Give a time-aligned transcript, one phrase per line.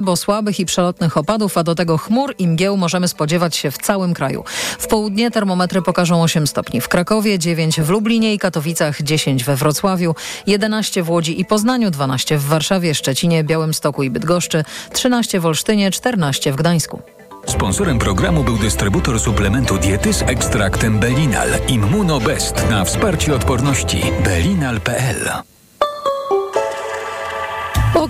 [0.00, 3.78] bo słabych i przelotnych opadów, a do tego chmur i mgieł możemy spodziewać się w
[3.78, 4.44] całym kraju.
[4.78, 9.56] W południe termometry pokażą 8 stopni w Krakowie, 9 w Lublinie i Katowicach, 10 we
[9.56, 10.14] Wrocławiu,
[10.46, 15.90] 11 w Łodzi i Poznaniu, 12 w Warszawie, Szczecinie, Białymstoku i Bydgoszczy, 13 w Olsztynie,
[15.90, 17.02] 14 w Gdańsku.
[17.46, 25.49] Sponsorem programu był dystrybutor suplementu diety z ekstraktem Belinal Immunobest na wsparcie odporności belinal.pl.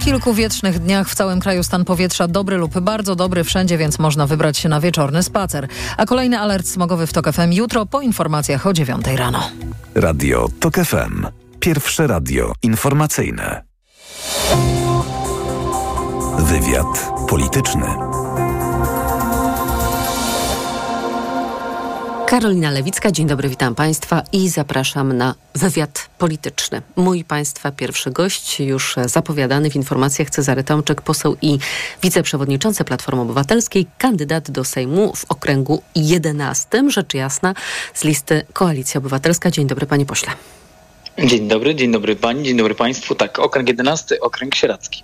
[0.00, 4.26] Kilku wietrznych dniach w całym kraju stan powietrza dobry lub bardzo dobry wszędzie, więc można
[4.26, 5.68] wybrać się na wieczorny spacer.
[5.96, 9.50] A kolejny alert smogowy w TOK FM jutro po informacjach o 9 rano.
[9.94, 11.26] Radio TOK FM.
[11.60, 13.62] Pierwsze radio informacyjne.
[16.38, 18.09] Wywiad polityczny.
[22.30, 26.82] Karolina Lewicka, dzień dobry, witam Państwa i zapraszam na wywiad polityczny.
[26.96, 31.58] Mój Państwa pierwszy gość, już zapowiadany w informacjach Cezary Tomczyk, poseł i
[32.02, 37.54] wiceprzewodniczący Platformy Obywatelskiej, kandydat do Sejmu w okręgu 11, rzecz jasna,
[37.94, 39.50] z listy Koalicja Obywatelska.
[39.50, 40.32] Dzień dobry, panie pośle.
[41.18, 43.14] Dzień dobry, dzień dobry pani, dzień dobry państwu.
[43.14, 45.02] Tak, okręg 11, okręg sieradzki.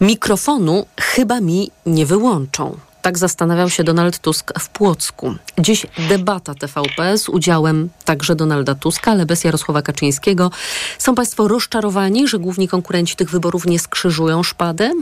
[0.00, 2.89] Mikrofonu chyba mi nie wyłączą.
[3.02, 5.34] Tak zastanawiał się Donald Tusk w Płocku.
[5.58, 10.50] Dziś debata TVP z udziałem także Donalda Tuska, ale bez Jarosława Kaczyńskiego.
[10.98, 14.92] Są Państwo rozczarowani, że główni konkurenci tych wyborów nie skrzyżują szpady?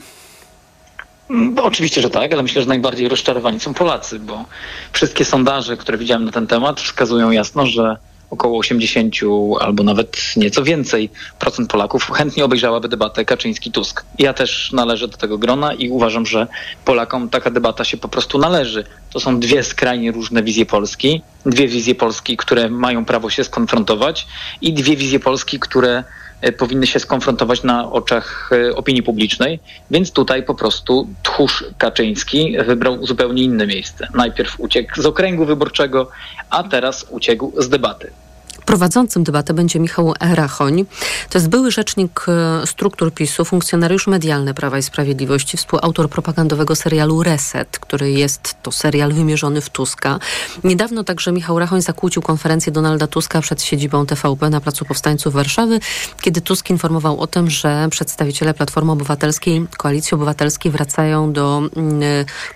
[1.28, 4.44] No, oczywiście, że tak, ale myślę, że najbardziej rozczarowani są Polacy, bo
[4.92, 7.96] wszystkie sondaże, które widziałem na ten temat, wskazują jasno, że
[8.30, 9.14] około 80
[9.60, 14.04] albo nawet nieco więcej procent Polaków chętnie obejrzałaby debatę Kaczyński-Tusk.
[14.18, 16.46] Ja też należę do tego grona i uważam, że
[16.84, 18.84] Polakom taka debata się po prostu należy.
[19.10, 24.26] To są dwie skrajnie różne wizje Polski, dwie wizje Polski, które mają prawo się skonfrontować
[24.60, 26.04] i dwie wizje Polski, które
[26.58, 33.06] powinny się skonfrontować na oczach e, opinii publicznej, więc tutaj po prostu tchórz Kaczyński wybrał
[33.06, 34.08] zupełnie inne miejsce.
[34.14, 36.11] Najpierw uciekł z okręgu wyborczego,
[36.50, 38.11] a teraz uciekł z debaty.
[38.69, 40.84] Prowadzącym debatę będzie Michał Rachoń.
[41.30, 47.23] To jest były rzecznik e, struktur PiSu, funkcjonariusz medialny Prawa i Sprawiedliwości, współautor propagandowego serialu
[47.23, 50.18] Reset, który jest to serial wymierzony w Tuska.
[50.64, 55.80] Niedawno także Michał Rachoń zakłócił konferencję Donalda Tuska przed siedzibą TVP na Placu Powstańców Warszawy,
[56.20, 62.02] kiedy Tusk informował o tym, że przedstawiciele Platformy Obywatelskiej, Koalicji Obywatelskiej wracają do mm,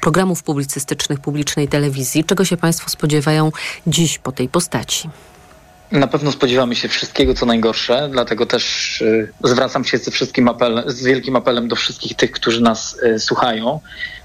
[0.00, 2.25] programów publicystycznych publicznej telewizji.
[2.25, 3.53] Czego się Państwo spodziewają
[3.87, 5.11] dziś po tej postaci?
[5.93, 10.83] Na pewno spodziewamy się wszystkiego, co najgorsze, dlatego też y, zwracam się ze wszystkim apel,
[10.87, 13.81] z wielkim apelem do wszystkich tych, którzy nas y, słuchają,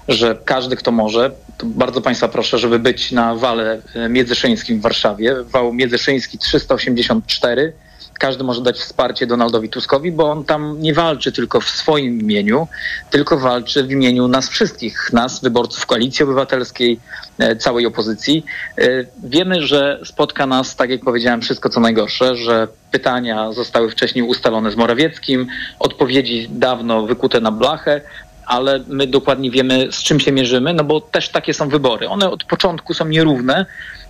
[0.08, 1.30] że każdy, kto może,
[1.64, 7.72] bardzo Państwa proszę, żeby być na wale y, międzyszyńskim w Warszawie, wał międzyszyński 384,
[8.18, 12.68] każdy może dać wsparcie Donaldowi Tuskowi, bo on tam nie walczy tylko w swoim imieniu,
[13.10, 17.00] tylko walczy w imieniu nas wszystkich, nas, wyborców Koalicji Obywatelskiej,
[17.38, 18.44] e, całej opozycji.
[18.78, 18.84] E,
[19.24, 24.70] wiemy, że spotka nas, tak jak powiedziałem, wszystko co najgorsze, że pytania zostały wcześniej ustalone
[24.70, 25.46] z Morawieckim,
[25.78, 28.00] odpowiedzi dawno wykute na blachę,
[28.46, 32.08] ale my dokładnie wiemy, z czym się mierzymy, no bo też takie są wybory.
[32.08, 33.66] One od początku są nierówne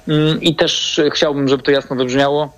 [0.09, 2.53] mm, i też chciałbym, żeby to jasno wybrzmiało,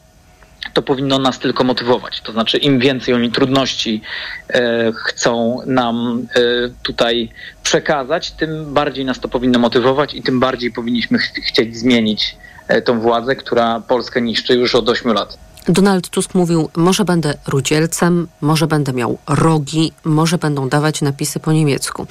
[0.72, 2.20] to powinno nas tylko motywować.
[2.20, 4.02] To znaczy, im więcej oni trudności
[4.48, 6.40] e, chcą nam e,
[6.82, 7.28] tutaj
[7.62, 12.36] przekazać, tym bardziej nas to powinno motywować i tym bardziej powinniśmy ch chcieć zmienić
[12.68, 15.38] e, tą władzę, która Polskę niszczy już od 8 lat.
[15.70, 21.52] Donald Tusk mówił, może będę rudzielcem, może będę miał rogi, może będą dawać napisy po
[21.52, 22.06] niemiecku.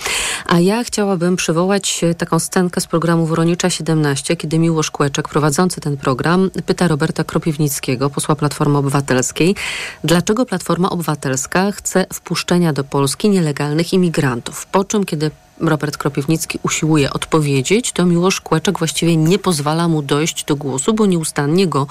[0.46, 5.98] A ja chciałabym przywołać taką scenkę z programu Woronicza 17, kiedy Miłosz Kłeczek, prowadzący ten
[5.98, 9.56] program, pyta Roberta Kropiwnickiego, posła Platformy Obywatelskiej,
[10.04, 14.66] dlaczego Platforma Obywatelska chce wpuszczenia do Polski nielegalnych imigrantów.
[14.66, 20.44] Po czym, kiedy Robert Kropiwnicki usiłuje odpowiedzieć, to Miłosz Kłeczek właściwie nie pozwala mu dojść
[20.44, 21.88] do głosu, bo nieustannie go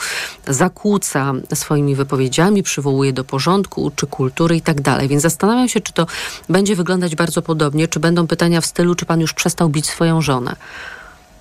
[0.47, 5.09] zakłóca swoimi wypowiedziami, przywołuje do porządku, czy kultury i tak dalej.
[5.09, 6.07] Więc zastanawiam się, czy to
[6.49, 10.23] będzie wyglądać bardzo podobnie, czy będą pytania w stylu, czy pan już przestał bić swoją
[10.23, 10.57] żonę.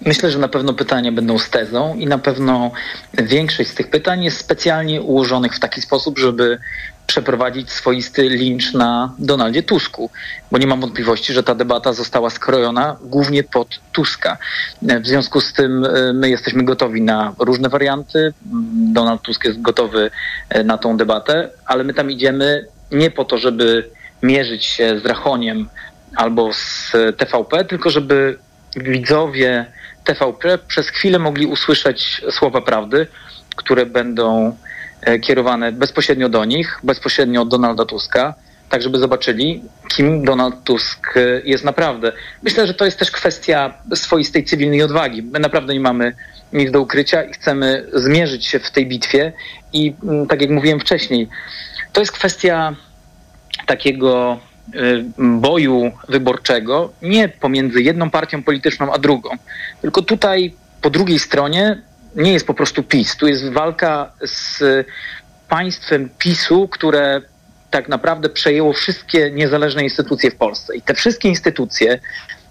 [0.06, 2.72] Myślę, że na pewno pytania będą z tezą i na pewno
[3.14, 6.60] większość z tych pytań jest specjalnie ułożonych w taki sposób, żeby
[7.08, 10.10] przeprowadzić swoisty lincz na Donaldzie Tusku,
[10.52, 14.38] bo nie mam wątpliwości, że ta debata została skrojona głównie pod Tuska.
[14.82, 18.34] W związku z tym e, my jesteśmy gotowi na różne warianty.
[18.94, 20.12] Donald Tusk jest gotowy
[20.50, 23.90] e, na tą debatę, ale my tam idziemy nie po to, żeby
[24.24, 25.70] mierzyć się z Rachoniem
[26.16, 28.38] albo z TVP, tylko żeby
[28.76, 29.66] widzowie
[30.04, 33.08] TVP przez chwilę mogli usłyszeć słowa prawdy,
[33.56, 34.58] które będą
[35.22, 38.34] kierowane bezpośrednio do nich, bezpośrednio od Donalda Tuska,
[38.70, 41.14] tak żeby zobaczyli, kim Donald Tusk
[41.44, 42.12] jest naprawdę.
[42.44, 45.24] Myślę, że to jest też kwestia swoistej cywilnej odwagi.
[45.24, 46.14] My naprawdę nie mamy
[46.54, 49.34] nic do ukrycia i chcemy zmierzyć się w tej bitwie.
[49.74, 51.28] I mm, tak jak mówiłem wcześniej,
[51.94, 52.76] to jest kwestia
[53.66, 54.40] takiego
[54.76, 59.30] y, boju wyborczego nie pomiędzy jedną partią polityczną a drugą,
[59.82, 61.82] tylko tutaj po drugiej stronie
[62.18, 63.18] nie jest po prostu PiS.
[63.18, 64.64] Tu jest walka z
[65.50, 67.22] państwem PiSu, które
[67.72, 70.76] tak naprawdę przejęło wszystkie niezależne instytucje w Polsce.
[70.76, 72.00] I te wszystkie instytucje,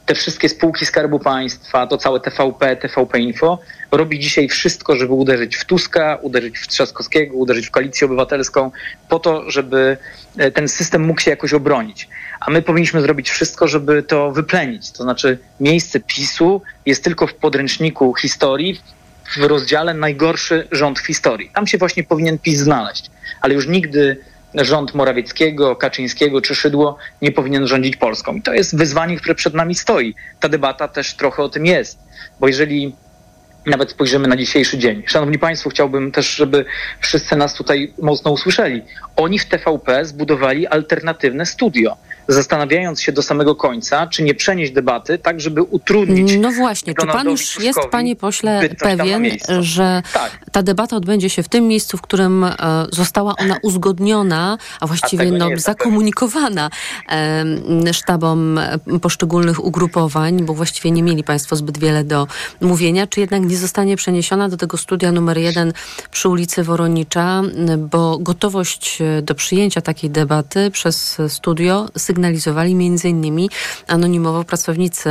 [0.06, 3.58] te wszystkie spółki Skarbu Państwa, to całe TVP, TVP Info,
[3.90, 8.70] robi dzisiaj wszystko, żeby uderzyć w Tuska, uderzyć w Trzaskowskiego, uderzyć w Koalicję Obywatelską,
[9.08, 9.96] po to, żeby
[10.38, 12.08] e, ten system mógł się jakoś obronić.
[12.40, 14.90] A my powinniśmy zrobić wszystko, żeby to wyplenić.
[14.90, 18.80] To znaczy miejsce PiSu jest tylko w podręczniku historii,
[19.28, 21.50] w rozdziale najgorszy rząd w historii.
[21.54, 23.10] Tam się właśnie powinien PiS znaleźć.
[23.40, 24.16] Ale już nigdy
[24.54, 28.34] rząd Morawieckiego, Kaczyńskiego czy Szydło nie powinien rządzić Polską.
[28.34, 30.14] I to jest wyzwanie, które przed nami stoi.
[30.40, 31.98] Ta debata też trochę o tym jest.
[32.40, 32.94] Bo jeżeli
[33.66, 35.02] nawet spojrzymy na dzisiejszy dzień.
[35.06, 36.64] Szanowni Państwo, chciałbym też, żeby
[37.00, 38.82] wszyscy nas tutaj mocno usłyszeli.
[39.16, 41.96] Oni w TVP zbudowali alternatywne studio
[42.28, 46.36] zastanawiając się do samego końca, czy nie przenieść debaty tak, żeby utrudnić.
[46.40, 49.26] No właśnie, czy pan już jest, panie pośle, pewien,
[49.60, 50.38] że tak.
[50.52, 52.52] ta debata odbędzie się w tym miejscu, w którym e,
[52.92, 56.70] została ona uzgodniona, a właściwie a no, zakomunikowana
[57.08, 58.60] e, sztabom
[59.02, 62.26] poszczególnych ugrupowań, bo właściwie nie mieli państwo zbyt wiele do
[62.60, 65.72] mówienia, czy jednak nie zostanie przeniesiona do tego studia numer jeden
[66.10, 67.42] przy ulicy Woronicza,
[67.78, 73.50] bo gotowość do przyjęcia takiej debaty przez studio sygnalizowali między innymi
[73.88, 75.08] anonimowo pracownicy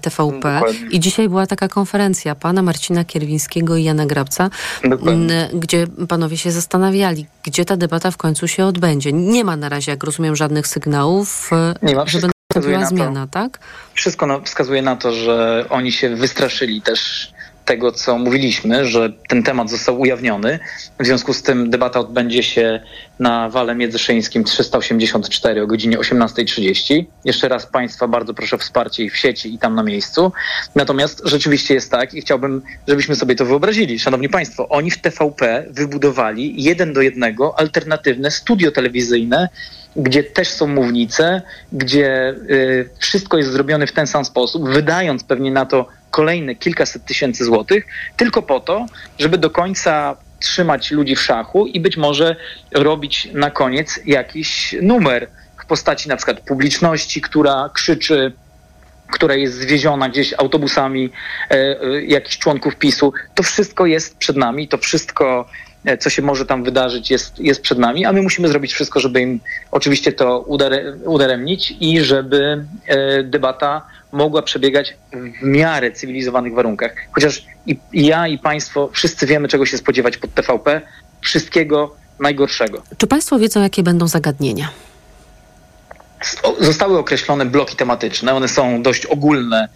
[0.00, 0.54] TVP.
[0.54, 0.88] Dokładnie.
[0.90, 4.50] I dzisiaj była taka konferencja pana Marcina Kierwińskiego i Jana Grabca,
[4.84, 5.50] Dokładnie.
[5.54, 9.12] gdzie panowie się zastanawiali, gdzie ta debata w końcu się odbędzie.
[9.12, 11.50] Nie ma na razie, jak rozumiem, żadnych sygnałów,
[11.82, 13.58] Nie ma, żeby nastąpiła zmiana, tak?
[13.94, 17.32] Wszystko wskazuje na to, że oni się wystraszyli też
[17.68, 20.58] tego, co mówiliśmy, że ten temat został ujawniony.
[21.00, 22.80] W związku z tym debata odbędzie się
[23.18, 27.04] na Wale Międzyszyńskim 384 o godzinie 18.30.
[27.24, 30.32] Jeszcze raz Państwa bardzo proszę o wsparcie i w sieci i tam na miejscu.
[30.74, 33.98] Natomiast rzeczywiście jest tak i chciałbym, żebyśmy sobie to wyobrazili.
[33.98, 39.48] Szanowni Państwo, oni w TVP wybudowali jeden do jednego alternatywne studio telewizyjne,
[39.96, 41.42] gdzie też są mównice,
[41.72, 47.04] gdzie y, wszystko jest zrobione w ten sam sposób, wydając pewnie na to kolejne kilkaset
[47.04, 48.86] tysięcy złotych, tylko po to,
[49.18, 52.36] żeby do końca trzymać ludzi w szachu i być może
[52.72, 55.28] robić na koniec jakiś numer
[55.62, 58.32] w postaci na przykład publiczności, która krzyczy
[59.10, 61.10] która jest zwieziona gdzieś autobusami
[61.50, 63.12] e, e, jakichś członków PiSu.
[63.34, 65.48] To wszystko jest przed nami, to wszystko,
[65.84, 69.00] e, co się może tam wydarzyć, jest, jest przed nami, a my musimy zrobić wszystko,
[69.00, 69.40] żeby im
[69.70, 70.40] oczywiście to
[71.04, 76.94] udaremnić i żeby e, debata mogła przebiegać w miarę cywilizowanych warunkach.
[77.12, 80.80] Chociaż i, i ja, i Państwo wszyscy wiemy, czego się spodziewać pod TVP.
[81.20, 82.82] Wszystkiego najgorszego.
[82.98, 84.68] Czy Państwo wiedzą, jakie będą zagadnienia?
[86.60, 89.68] Zostały określone bloki tematyczne, one są dość ogólne.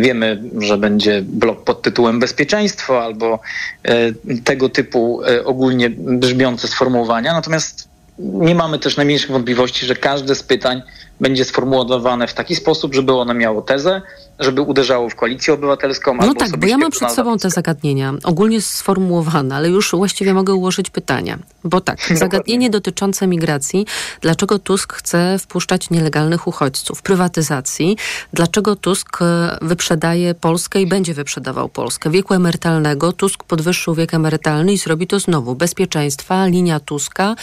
[0.00, 3.40] Wiemy, że będzie blok pod tytułem bezpieczeństwo albo
[3.82, 4.12] e,
[4.44, 7.32] tego typu e, ogólnie brzmiące sformułowania.
[7.32, 7.88] Natomiast
[8.18, 10.82] nie mamy też najmniejszych wątpliwości, że każde z pytań
[11.20, 14.02] będzie sformułowane w taki sposób, żeby ono miało tezę,
[14.38, 16.14] żeby uderzało w koalicję obywatelską.
[16.14, 20.54] No tak, bo ja mam przed sobą te zagadnienia, ogólnie sformułowane, ale już właściwie mogę
[20.54, 21.38] ułożyć pytania.
[21.64, 23.86] Bo tak, zagadnienie dotyczące migracji.
[24.20, 27.02] Dlaczego Tusk chce wpuszczać nielegalnych uchodźców?
[27.02, 27.96] Prywatyzacji.
[28.32, 32.10] Dlaczego Tusk e, wyprzedaje Polskę i będzie wyprzedawał Polskę?
[32.10, 33.12] Wieku emerytalnego.
[33.12, 35.54] Tusk podwyższył wiek emerytalny i zrobi to znowu.
[35.54, 37.34] Bezpieczeństwa, linia Tuska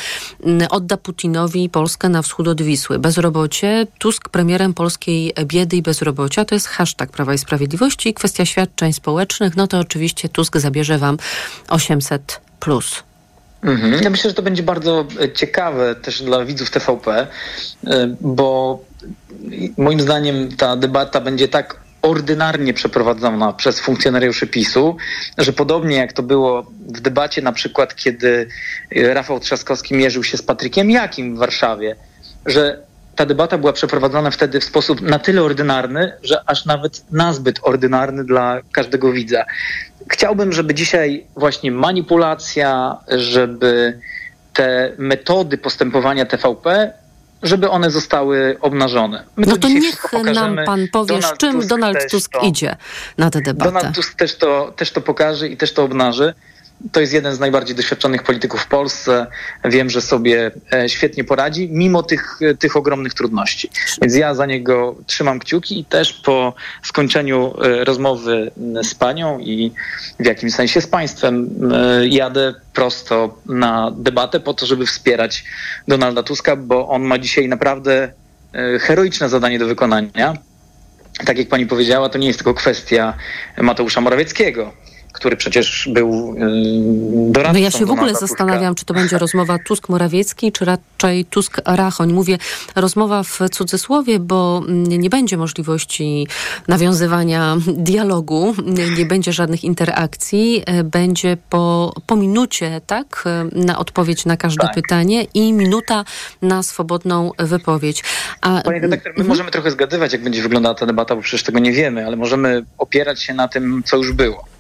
[0.70, 3.00] odda Putinowi Polskę na wschód od Wisły.
[3.00, 3.61] Bezrobocie.
[4.00, 9.56] Tusk premierem polskiej biedy i bezrobocia to jest hashtag Prawa i Sprawiedliwości kwestia świadczeń społecznych,
[9.56, 11.18] no to oczywiście Tusk zabierze wam
[11.70, 13.04] 800 plus.
[13.64, 14.04] Mhm.
[14.04, 17.28] Ja myślę, że to będzie bardzo e, ciekawe też dla widzów TVP,
[17.88, 18.80] e, bo
[19.78, 24.98] moim zdaniem ta debata będzie tak ordynarnie przeprowadzona przez funkcjonariuszy PiSu,
[25.38, 28.48] że podobnie jak to było w debacie na przykład, kiedy
[28.96, 31.96] Rafał Trzaskowski mierzył się z Patrykiem Jakim w Warszawie,
[32.46, 32.91] że
[33.22, 38.24] ta debata była przeprowadzona wtedy w sposób na tyle ordynarny, że aż nawet nazbyt ordynarny
[38.24, 39.46] dla każdego widza.
[40.10, 44.00] Chciałbym, żeby dzisiaj właśnie manipulacja, żeby
[44.54, 46.94] te metody postępowania TVP
[47.44, 49.24] żeby one zostały obnażone.
[49.36, 52.76] My no to, to niech nam pan powie, Donald czym Tusk Donald Tusk to, idzie
[53.18, 53.72] na tę debatę.
[53.72, 56.34] Donald Tusk też to, też to pokaże i też to obnaży.
[56.92, 59.28] To jest jeden z najbardziej doświadczonych polityków w Polsce.
[59.66, 63.70] Wiem, że sobie e, świetnie poradzi, mimo tych, tych ogromnych trudności.
[64.02, 68.52] Więc ja za niego trzymam kciuki i też po skończeniu e, rozmowy
[68.84, 69.72] z panią i
[70.20, 75.44] w jakimś sensie z państwem e, jadę prosto na debatę po to, żeby wspierać
[75.88, 78.14] Donalda Tuska, bo on ma dzisiaj naprawdę
[78.80, 80.34] heroiczne zadanie do wykonania.
[81.26, 83.14] Tak jak pani powiedziała, to nie jest tylko kwestia
[83.58, 84.74] Mateusza Morawieckiego
[85.14, 86.36] który przecież był
[87.32, 87.54] doradcą.
[87.54, 92.14] No ja się w ogóle zastanawiam, czy to będzie rozmowa Tusk-Morawiecki, czy raczej Tusk-Rachoń.
[92.14, 92.38] Mówię
[92.76, 96.28] rozmowa w cudzysłowie, bo nie będzie możliwości
[96.68, 97.58] nawiązywania
[97.92, 98.56] dialogu,
[98.98, 104.76] nie będzie żadnych interakcji, będzie po, po minucie, tak, na odpowiedź na każde tak.
[104.76, 106.06] pytanie i minuta
[106.42, 108.04] na swobodną wypowiedź.
[108.42, 108.62] A...
[108.62, 109.28] Panie redaktor, my mhm.
[109.28, 112.66] możemy trochę zgadywać, jak będzie wyglądała ta debata, bo przecież tego nie wiemy, ale możemy
[112.78, 114.51] opierać się na tym, co już było.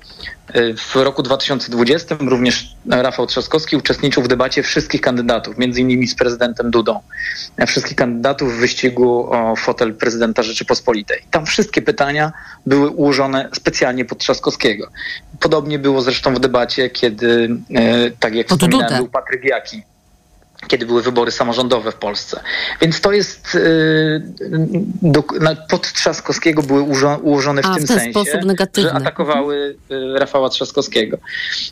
[0.77, 6.71] W roku 2020 również Rafał Trzaskowski uczestniczył w debacie wszystkich kandydatów, między innymi z prezydentem
[6.71, 6.99] Dudą.
[7.67, 11.21] Wszystkich kandydatów w wyścigu o fotel prezydenta Rzeczypospolitej.
[11.31, 12.31] Tam wszystkie pytania
[12.65, 14.87] były ułożone specjalnie pod Trzaskowskiego.
[15.39, 19.83] Podobnie było zresztą w debacie, kiedy, e, tak jak wspominałem, był Patryk Jaki
[20.67, 22.41] kiedy były wybory samorządowe w Polsce.
[22.81, 24.21] Więc to jest y,
[25.01, 25.23] do,
[25.69, 26.81] pod Trzaskowskiego były
[27.21, 28.89] ułożone w A, tym w ten sensie, sposób negatywny.
[28.89, 31.17] że atakowały y, Rafała Trzaskowskiego.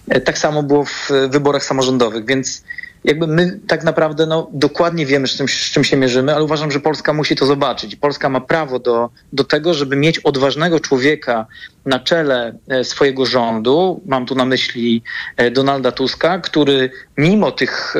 [0.09, 2.63] E, tak samo było w wyborach samorządowych, więc
[3.03, 6.71] jakby my tak naprawdę no, dokładnie wiemy, z czym, z czym się mierzymy, ale uważam,
[6.71, 7.95] że Polska musi to zobaczyć.
[7.95, 11.47] Polska ma prawo do, do tego, żeby mieć odważnego człowieka
[11.85, 14.01] na czele e, swojego rządu.
[14.05, 15.03] Mam tu na myśli
[15.37, 17.99] e, Donalda Tuska, który mimo tych e,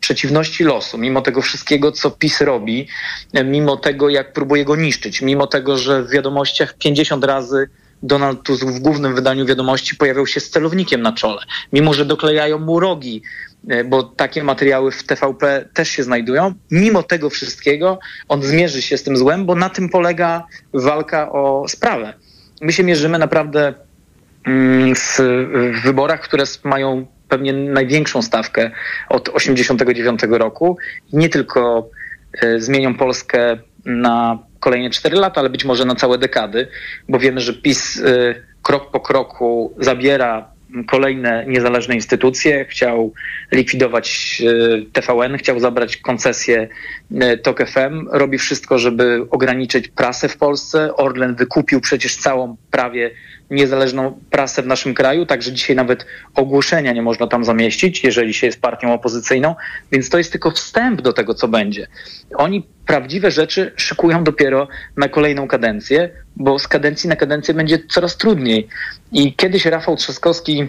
[0.00, 2.88] przeciwności losu, mimo tego wszystkiego, co PiS robi,
[3.44, 7.68] mimo tego, jak próbuje go niszczyć, mimo tego, że w wiadomościach 50 razy
[8.02, 12.58] Donald Tusk w głównym wydaniu wiadomości pojawiał się z celownikiem na czole, mimo że doklejają
[12.58, 13.22] mu rogi
[13.84, 16.54] bo takie materiały w TVP też się znajdują.
[16.70, 21.68] Mimo tego wszystkiego on zmierzy się z tym złem, bo na tym polega walka o
[21.68, 22.14] sprawę.
[22.60, 23.74] My się mierzymy naprawdę
[24.46, 25.18] mm, w,
[25.84, 28.70] wyborach, które mają pewnie największą stawkę
[29.08, 30.78] od 1989 roku.
[31.12, 31.90] Nie tylko
[32.42, 36.68] e, zmienią Polskę na kolejne 4 lata, ale być może na całe dekady,
[37.08, 43.12] bo wiemy, że PiS e, krok po kroku zabiera kolejne niezależne instytucje, chciał
[43.52, 46.68] likwidować e, TVN, chciał zabrać koncesję
[47.20, 50.96] e, TOK FM, robi wszystko, żeby ograniczyć prasę w Polsce.
[50.96, 53.10] Orlen wykupił przecież całą prawie
[53.50, 58.46] niezależną prasę w naszym kraju, także dzisiaj nawet ogłoszenia nie można tam zamieścić, jeżeli się
[58.46, 59.54] jest partią opozycyjną,
[59.92, 61.86] więc to jest tylko wstęp do tego, co będzie.
[62.34, 68.16] Oni prawdziwe rzeczy szykują dopiero na kolejną kadencję, bo z kadencji na kadencję będzie coraz
[68.16, 68.68] trudniej.
[69.12, 70.68] I kiedyś Rafał Trzaskowski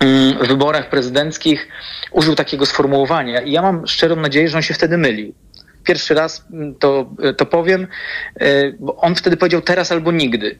[0.00, 1.68] mm, w wyborach prezydenckich
[2.12, 5.34] użył takiego sformułowania i ja mam szczerą nadzieję, że on się wtedy mylił.
[5.84, 7.86] Pierwszy raz mm, to, to powiem,
[8.40, 10.58] e, bo on wtedy powiedział teraz albo nigdy.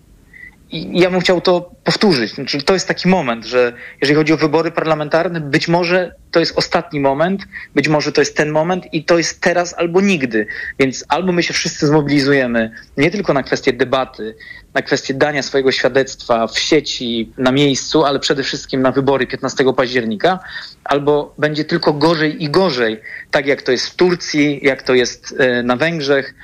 [0.72, 2.34] Ja bym chciał to powtórzyć.
[2.34, 6.58] Znaczy, to jest taki moment, że jeżeli chodzi o wybory parlamentarne, być może to jest
[6.58, 7.42] ostatni moment,
[7.74, 10.46] być może to jest ten moment i to jest teraz albo nigdy.
[10.78, 14.34] Więc albo my się wszyscy zmobilizujemy nie tylko na kwestię debaty,
[14.74, 19.64] na kwestię dania swojego świadectwa w sieci, na miejscu, ale przede wszystkim na wybory 15
[19.76, 20.38] października,
[20.84, 23.00] albo będzie tylko gorzej i gorzej,
[23.30, 26.34] tak jak to jest w Turcji, jak to jest e, na Węgrzech.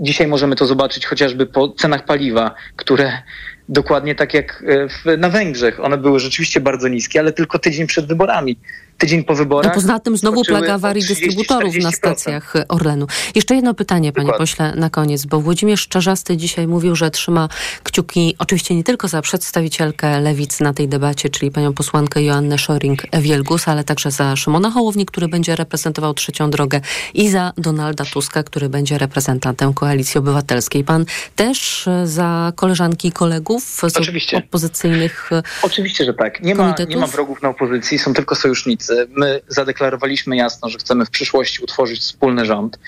[0.00, 3.22] Dzisiaj możemy to zobaczyć chociażby po cenach paliwa, które
[3.68, 5.80] dokładnie tak jak e, w, na Węgrzech.
[5.80, 8.56] One były rzeczywiście bardzo niskie, ale tylko tydzień przed wyborami
[9.04, 9.76] tydzień po wyborach.
[9.76, 13.06] No poza tym znowu plaga awarii dystrybutorów na stacjach Orlenu.
[13.34, 14.42] Jeszcze jedno pytanie, panie Dokładnie.
[14.42, 17.48] pośle, na koniec, bo Włodzimierz Czarzasty dzisiaj mówił, że trzyma
[17.82, 23.70] kciuki oczywiście nie tylko za przedstawicielkę Lewicy na tej debacie, czyli panią posłankę Joannę Szoring-Wielgus,
[23.70, 26.80] ale także za Szymona Hołowni, który będzie reprezentował trzecią drogę
[27.14, 30.84] i za Donalda Tuska, który będzie reprezentantem Koalicji Obywatelskiej.
[30.84, 31.04] Pan
[31.36, 34.36] też za koleżanki i kolegów z Oczywiście.
[34.36, 35.30] opozycyjnych
[35.62, 36.42] Oczywiście, że tak.
[36.42, 38.93] Nie ma, nie ma wrogów na opozycji, są tylko sojusznicy.
[39.08, 42.78] My zadeklarowaliśmy jasno, że chcemy w przyszłości utworzyć wspólny rząd.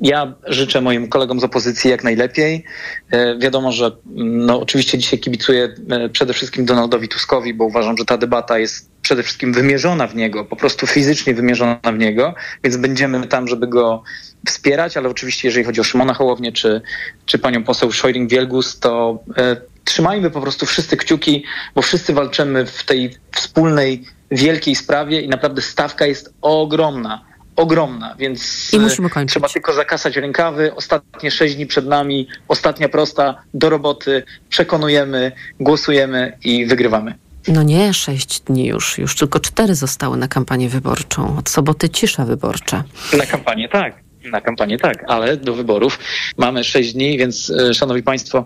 [0.00, 2.64] Ja życzę moim kolegom z opozycji jak najlepiej.
[3.10, 7.96] E, wiadomo, że mm, no, oczywiście dzisiaj kibicuję e, przede wszystkim Donaldowi Tuskowi, bo uważam,
[7.96, 12.34] że ta debata jest przede wszystkim wymierzona w niego, po prostu fizycznie wymierzona w niego,
[12.64, 14.02] więc będziemy tam, żeby go
[14.46, 16.82] wspierać, ale oczywiście jeżeli chodzi o Szymona Hołownię czy,
[17.26, 22.84] czy panią poseł Szojring-Wielgus, to e, trzymajmy po prostu wszyscy kciuki, bo wszyscy walczymy w
[22.84, 27.24] tej wspólnej wielkiej sprawie i naprawdę stawka jest ogromna.
[27.56, 29.32] Ogromna, więc I musimy kończyć.
[29.32, 30.74] trzeba tylko zakasać rękawy.
[30.74, 34.22] Ostatnie sześć dni przed nami, ostatnia prosta do roboty.
[34.48, 37.14] Przekonujemy, głosujemy i wygrywamy.
[37.48, 38.98] No nie, sześć dni już.
[38.98, 41.36] Już tylko cztery zostały na kampanię wyborczą.
[41.38, 42.84] Od soboty cisza wyborcza.
[43.18, 43.94] Na kampanię tak.
[44.30, 45.98] Na kampanię tak, ale do wyborów
[46.36, 48.44] mamy sześć dni, więc e, szanowni państwo,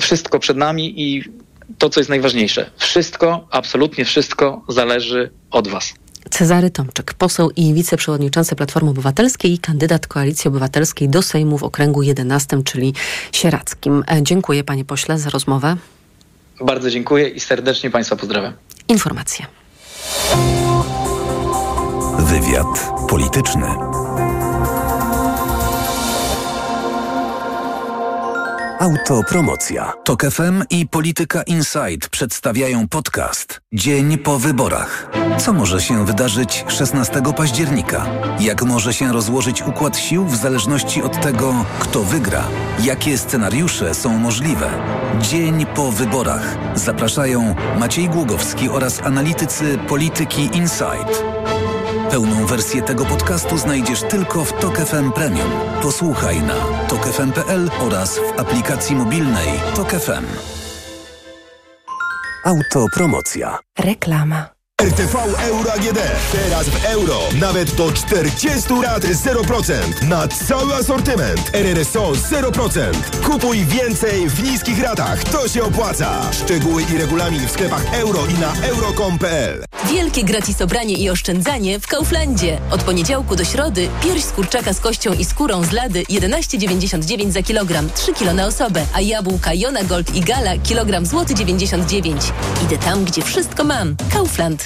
[0.00, 1.24] wszystko przed nami i
[1.78, 5.94] to, co jest najważniejsze, wszystko, absolutnie wszystko zależy od was.
[6.30, 12.02] Cezary Tomczyk, poseł i wiceprzewodniczący Platformy Obywatelskiej i kandydat Koalicji Obywatelskiej do Sejmu w okręgu
[12.02, 12.94] 11, czyli
[13.32, 14.04] sieradzkim.
[14.10, 15.76] E, dziękuję panie pośle za rozmowę.
[16.60, 18.52] Bardzo dziękuję i serdecznie państwa pozdrawiam.
[18.88, 19.46] Informacje.
[22.18, 23.66] Wywiad polityczny.
[28.78, 29.92] Autopromocja.
[30.04, 35.10] Tok FM i Polityka Insight przedstawiają podcast Dzień po wyborach.
[35.38, 38.06] Co może się wydarzyć 16 października?
[38.40, 42.44] Jak może się rozłożyć układ sił w zależności od tego, kto wygra?
[42.84, 44.70] Jakie scenariusze są możliwe?
[45.20, 46.56] Dzień po wyborach.
[46.74, 51.24] Zapraszają Maciej Głogowski oraz analitycy Polityki Insight.
[52.14, 55.50] Pełną wersję tego podcastu znajdziesz tylko w Tok FM Premium.
[55.82, 56.54] Posłuchaj na
[56.88, 60.24] tokefm.pl oraz w aplikacji mobilnej Tok FM.
[62.44, 63.58] Autopromocja.
[63.78, 64.53] Reklama.
[64.84, 65.98] RTV Euro AGD.
[66.32, 67.18] Teraz w euro.
[67.40, 70.02] Nawet do 40 lat 0%.
[70.08, 71.50] Na cały asortyment.
[71.52, 72.92] RRSO 0%.
[73.22, 75.24] Kupuj więcej w niskich ratach.
[75.24, 76.32] To się opłaca.
[76.32, 81.86] Szczegóły i regulamin w sklepach euro i na euro.com.pl Wielkie gratis obranie i oszczędzanie w
[81.86, 82.58] Kauflandzie.
[82.70, 87.42] Od poniedziałku do środy pierś z kurczaka z kością i skórą z lady 11,99 za
[87.42, 92.22] kilogram, 3 kilo na osobę, a jabłka Jona Gold i Gala kilogram złoty 99.
[92.64, 93.96] Idę tam, gdzie wszystko mam.
[94.12, 94.63] Kaufland.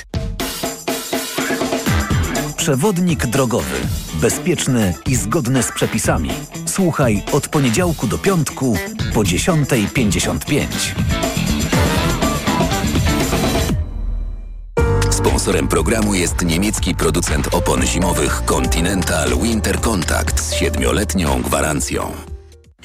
[2.57, 3.77] Przewodnik drogowy.
[4.15, 6.31] Bezpieczny i zgodny z przepisami.
[6.67, 8.77] Słuchaj od poniedziałku do piątku
[9.15, 10.67] po 10.55.
[15.11, 22.13] Sponsorem programu jest niemiecki producent opon zimowych Continental Winter Contact z siedmioletnią gwarancją.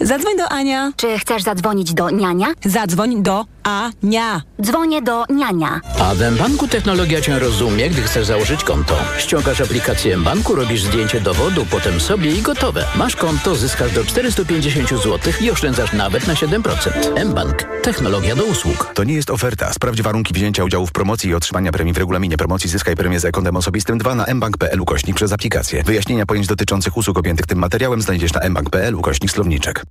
[0.02, 0.92] Zadzwoń do Ania.
[0.96, 2.48] Czy chcesz zadzwonić do niania?
[2.66, 4.42] Zadzwoń do Ania.
[4.62, 5.82] Dzwonię do niania.
[6.00, 8.96] A w mBanku technologia Cię rozumie, gdy chcesz założyć konto.
[9.18, 12.86] Ściągasz aplikację mBanku, robisz zdjęcie dowodu, potem sobie i gotowe.
[12.96, 17.26] Masz konto, zyskasz do 450 zł i oszczędzasz nawet na 7%.
[17.26, 17.64] mBank.
[17.84, 18.92] Technologia do usług.
[18.94, 19.74] To nie jest oferta.
[19.74, 22.70] Sprawdź warunki wzięcia udziału w promocji i otrzymania premii w regulaminie promocji.
[22.70, 25.84] Zyskaj premię za kontem osobistym 2 na mbank.pl ukośnik przez aplikację.
[25.84, 29.86] Wyjaśnienia pojęć dotyczących usług objętych tym materiałem znajdziesz na mbank.pl ukośnik słowniczek.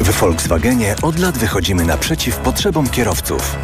[0.00, 3.56] W Volkswagenie od lat wychodzimy naprzeciw potrzebom kierowców.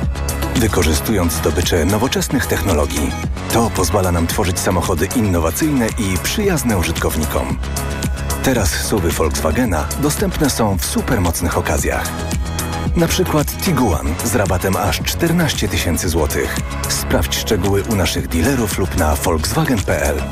[0.57, 3.11] Wykorzystując zdobycze nowoczesnych technologii.
[3.53, 7.59] To pozwala nam tworzyć samochody innowacyjne i przyjazne użytkownikom.
[8.43, 12.09] Teraz suwy Volkswagena dostępne są w supermocnych okazjach.
[12.97, 16.57] Na przykład Tiguan z rabatem aż 14 tysięcy złotych.
[16.89, 20.23] Sprawdź szczegóły u naszych dealerów lub na volkswagen.pl.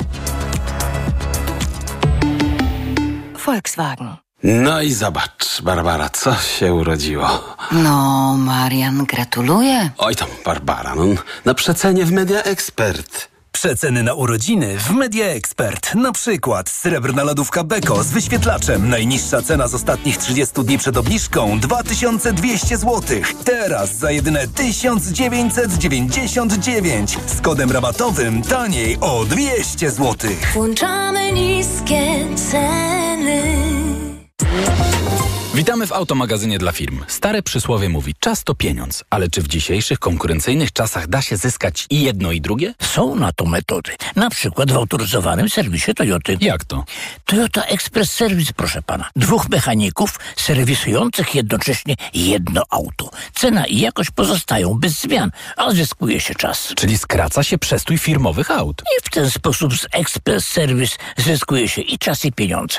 [3.46, 4.27] Volkswagen.
[4.42, 7.28] No i zobacz, Barbara, co się urodziło.
[7.72, 9.90] No, Marian, gratuluję.
[9.98, 11.04] Oj tam, Barbara, no,
[11.44, 13.28] na przecenie w Media Expert.
[13.52, 15.94] Przeceny na urodziny w Media Expert.
[15.94, 18.88] Na przykład srebrna lodówka Beko z wyświetlaczem.
[18.88, 23.02] Najniższa cena z ostatnich 30 dni przed obniżką 2200 zł.
[23.44, 27.18] Teraz za jedyne 1999.
[27.26, 30.30] Z kodem rabatowym taniej o 200 zł.
[30.54, 33.87] Włączamy niskie ceny.
[35.58, 37.04] Witamy w automagazynie dla firm.
[37.08, 41.86] Stare przysłowie mówi, czas to pieniądz, ale czy w dzisiejszych konkurencyjnych czasach da się zyskać
[41.90, 42.74] i jedno i drugie?
[42.82, 43.92] Są na to metody.
[44.16, 46.36] Na przykład w autoryzowanym serwisie Toyoty.
[46.40, 46.84] Jak to?
[47.24, 49.10] Toyota Express Service, proszę pana.
[49.16, 53.10] Dwóch mechaników serwisujących jednocześnie jedno auto.
[53.34, 56.72] Cena i jakość pozostają bez zmian, a zyskuje się czas.
[56.76, 58.82] Czyli skraca się przestój firmowych aut.
[58.98, 62.78] I w ten sposób z Express Service zyskuje się i czas i pieniądze.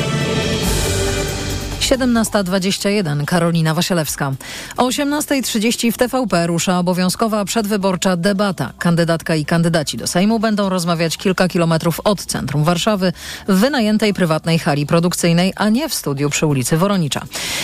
[1.91, 4.33] 17.21 Karolina Wasielewska.
[4.77, 8.73] O 18.30 w TVP rusza obowiązkowa przedwyborcza debata.
[8.79, 13.13] Kandydatka i kandydaci do Sejmu będą rozmawiać kilka kilometrów od centrum Warszawy
[13.47, 17.21] w wynajętej prywatnej hali produkcyjnej, a nie w studiu przy ulicy Woronicza.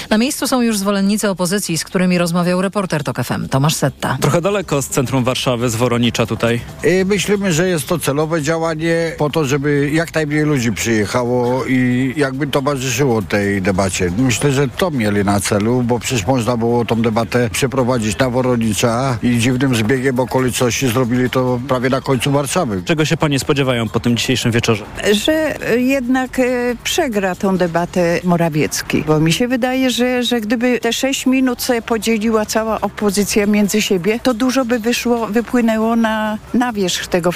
[0.09, 4.17] Na miejscu są już zwolennicy opozycji, z którymi rozmawiał reporter TOK FM Tomasz Setta.
[4.21, 6.61] Trochę daleko z centrum Warszawy, z Woronicza tutaj.
[7.05, 12.47] Myślimy, że jest to celowe działanie po to, żeby jak najmniej ludzi przyjechało i jakby
[12.47, 14.11] towarzyszyło tej debacie.
[14.17, 19.17] Myślę, że to mieli na celu, bo przecież można było tą debatę przeprowadzić na Woronicza
[19.23, 22.81] i dziwnym zbiegiem okoliczności zrobili to prawie na końcu Warszawy.
[22.85, 24.85] Czego się panie spodziewają po tym dzisiejszym wieczorze?
[25.11, 26.43] Że jednak e,
[26.83, 31.81] przegra tą debatę Morawiecki, bo mi się wydaje, że, że gdyby te sześć minut sobie
[31.81, 37.29] podzieliła cała opozycja między siebie, to dużo by wyszło, wypłynęło na, na wierzch tego,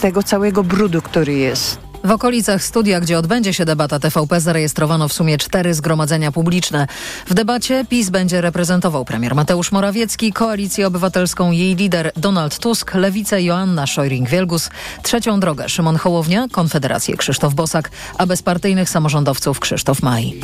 [0.00, 1.87] tego całego brudu, który jest.
[2.08, 6.86] W okolicach studia, gdzie odbędzie się debata TVP, zarejestrowano w sumie cztery zgromadzenia publiczne.
[7.26, 13.42] W debacie PiS będzie reprezentował premier Mateusz Morawiecki, Koalicję Obywatelską jej lider Donald Tusk, Lewicę
[13.42, 14.70] Joanna Szojring-Wielgus,
[15.02, 20.40] Trzecią Drogę Szymon Hołownia, Konfederację Krzysztof Bosak, a bezpartyjnych samorządowców Krzysztof Maj.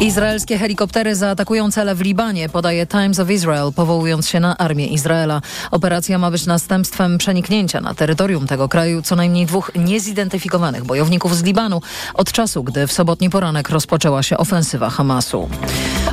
[0.00, 5.42] Izraelskie helikoptery zaatakują cele w Libanie, podaje Times of Israel, powołując się na armię Izraela.
[5.70, 11.42] Operacja ma być następstwem przeniknięcia na terytorium tego kraju co najmniej dwóch niezidentyfikowanych bojowników z
[11.42, 11.80] Libanu
[12.14, 15.48] od czasu, gdy w sobotni poranek rozpoczęła się ofensywa Hamasu.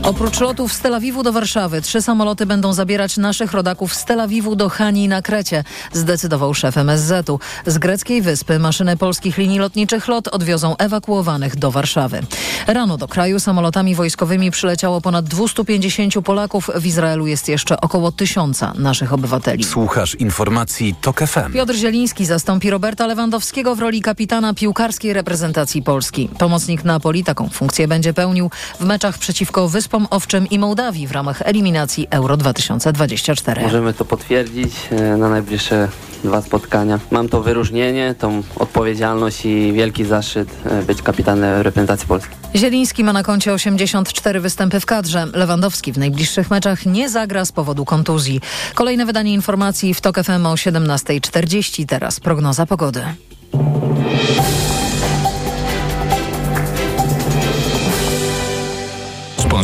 [0.04, 4.22] Oprócz lotów z Tel Awiwu do Warszawy, trzy samoloty będą zabierać naszych rodaków z Tel
[4.22, 7.40] Awiwu do Hani na Krecie, zdecydował szef MSZ-u.
[7.66, 12.22] Z greckiej wyspy maszyny polskich linii lotniczych LOT odwiozą ewakuowanych do Warszawy.
[12.68, 16.70] Rano do kraju samolotami wojskowymi przyleciało ponad 250 Polaków.
[16.76, 19.64] W Izraelu jest jeszcze około tysiąca naszych obywateli.
[19.64, 21.54] Słuchasz informacji TOK FM.
[21.54, 26.30] Piotr Zieliński zastąpi Roberta Lewandowskiego w roli kapitana piłkarskiej reprezentacji Polski.
[26.40, 31.42] Pomocnik Napoli taką funkcję będzie pełnił w meczach przeciwko Wyspom Owczym i Mołdawii w ramach
[31.42, 33.62] eliminacji Euro 2024.
[33.62, 35.88] Możemy to potwierdzić e, na najbliższe
[36.24, 37.00] dwa spotkania.
[37.12, 42.36] Mam to wyróżnienie, tą odpowiedzialność i wielki zaszczyt e, być kapitanem reprezentacji Polski.
[42.56, 45.28] Zieliński ma na koncie 84 występy w kadrze.
[45.34, 48.42] Lewandowski w najbliższych meczach nie zagra z powodu kontuzji.
[48.76, 51.86] Kolejne wydanie informacji w TOK FM o 17.40.
[51.86, 53.02] Teraz prognoza pogody.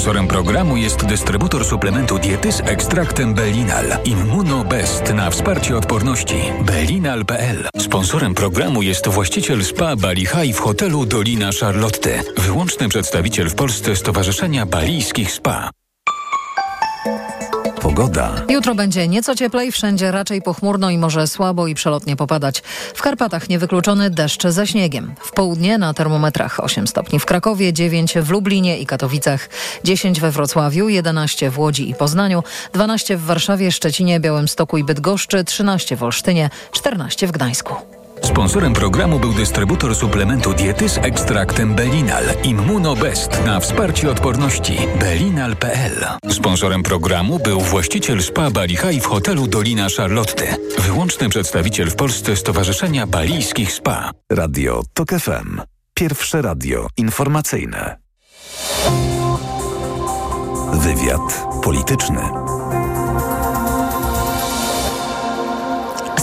[0.01, 7.69] Sponsorem programu jest dystrybutor suplementu diety z ekstraktem Belinal Immunobest na wsparcie odporności belinal.pl.
[7.77, 13.95] Sponsorem programu jest właściciel spa Bali High w hotelu Dolina Charlotte, wyłączny przedstawiciel w Polsce
[13.95, 15.80] Stowarzyszenia Balijskich Spa.
[17.81, 18.31] Pogoda.
[18.49, 22.61] Jutro będzie nieco cieplej, wszędzie raczej pochmurno i może słabo i przelotnie popadać.
[22.93, 25.13] W Karpatach niewykluczony deszcz ze śniegiem.
[25.21, 29.49] W południe na termometrach 8 stopni w Krakowie, 9 w Lublinie i Katowicach,
[29.83, 35.43] 10 we Wrocławiu, 11 w Łodzi i Poznaniu, 12 w Warszawie, Szczecinie, Białymstoku i Bydgoszczy,
[35.43, 38.00] 13 w Olsztynie, 14 w Gdańsku.
[38.23, 46.05] Sponsorem programu był dystrybutor suplementu diety z ekstraktem Belinal Immunobest na wsparcie odporności belinal.pl.
[46.29, 52.35] Sponsorem programu był właściciel spa Bali High w hotelu Dolina Charlotte, wyłączny przedstawiciel w Polsce
[52.35, 54.11] Stowarzyszenia Balijskich Spa.
[54.31, 55.61] Radio TOK FM.
[55.93, 57.97] Pierwsze radio informacyjne.
[60.73, 62.21] Wywiad polityczny.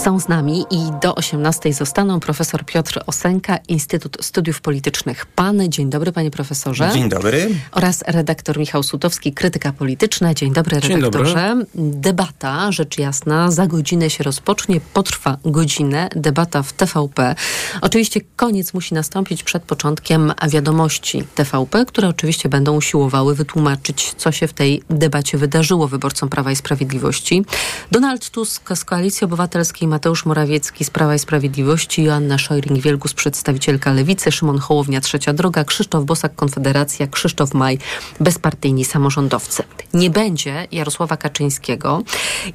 [0.03, 5.61] Są z nami i do 18 zostaną profesor Piotr Osenka, Instytut Studiów Politycznych PAN.
[5.69, 6.89] Dzień dobry panie profesorze.
[6.93, 7.49] Dzień dobry.
[7.71, 10.33] Oraz redaktor Michał Sutowski, krytyka polityczna.
[10.33, 11.55] Dzień dobry Dzień redaktorze.
[11.75, 16.09] Debata, rzecz jasna, za godzinę się rozpocznie, potrwa godzinę.
[16.15, 17.35] Debata w TVP.
[17.81, 24.47] Oczywiście koniec musi nastąpić przed początkiem wiadomości TVP, które oczywiście będą usiłowały wytłumaczyć, co się
[24.47, 27.45] w tej debacie wydarzyło wyborcom Prawa i Sprawiedliwości.
[27.91, 34.31] Donald Tusk z Koalicji Obywatelskiej Mateusz Morawiecki z Prawa i Sprawiedliwości, Joanna Szojring-Wielgus, przedstawicielka Lewicy,
[34.31, 37.77] Szymon Hołownia, Trzecia Droga, Krzysztof Bosak, Konfederacja, Krzysztof Maj,
[38.19, 39.63] bezpartyjni samorządowcy.
[39.93, 42.03] Nie będzie Jarosława Kaczyńskiego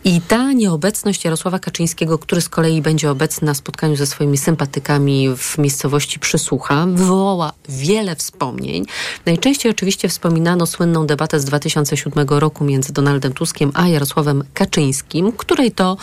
[0.05, 5.29] i ta nieobecność Jarosława Kaczyńskiego, który z kolei będzie obecny na spotkaniu ze swoimi sympatykami
[5.37, 8.87] w miejscowości Przysłucha, wywołała wiele wspomnień.
[9.27, 15.73] Najczęściej oczywiście wspominano słynną debatę z 2007 roku między Donaldem Tuskiem a Jarosławem Kaczyńskim, której
[15.73, 15.97] to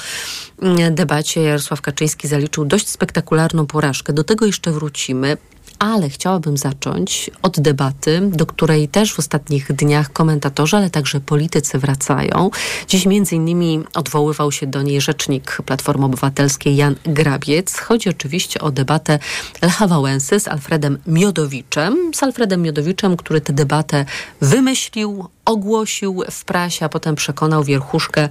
[0.92, 4.14] debacie Jarosław Kaczyński zaliczył dość spektakularną porażkę.
[4.14, 5.38] Do tego jeszcze wrócimy
[5.82, 11.80] ale chciałabym zacząć od debaty, do której też w ostatnich dniach komentatorzy, ale także politycy
[11.80, 12.50] wracają.
[12.88, 17.80] Dziś między innymi odwoływał się do niej rzecznik Platformy Obywatelskiej Jan Grabiec.
[17.80, 19.20] Chodzi oczywiście o debatę
[19.62, 22.12] Lecha Wałęsy z Alfredem Miodowiczem.
[22.14, 24.06] Z Alfredem Miodowiczem, który tę debatę
[24.42, 28.30] wymyślił, ogłosił w prasie, a potem przekonał wierchuszkę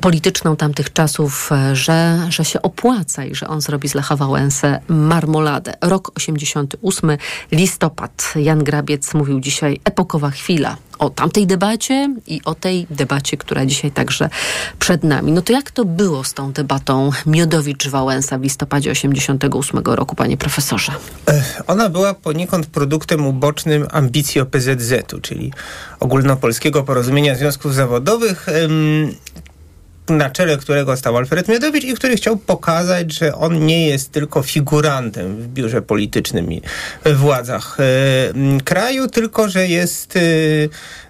[0.00, 5.74] polityczną tamtych czasów, że, że się opłaca i że on zrobi z Lecha Wałęsę marmoladę.
[5.80, 7.16] Rok 88,
[7.52, 8.34] listopad.
[8.36, 10.76] Jan Grabiec mówił dzisiaj epokowa chwila.
[11.00, 14.30] O tamtej debacie i o tej debacie, która dzisiaj także
[14.78, 15.32] przed nami.
[15.32, 20.92] No to jak to było z tą debatą Miodowicz-Wałęsa w listopadzie 88 roku, panie profesorze?
[21.66, 25.52] Ona była poniekąd produktem ubocznym ambicji OPZZ-u, czyli
[26.00, 28.46] Ogólnopolskiego Porozumienia Związków Zawodowych
[30.16, 34.42] na czele którego stał Alfred Miodowicz i który chciał pokazać, że on nie jest tylko
[34.42, 36.62] figurantem w biurze politycznym i
[37.14, 40.20] władzach e, kraju, tylko że jest e,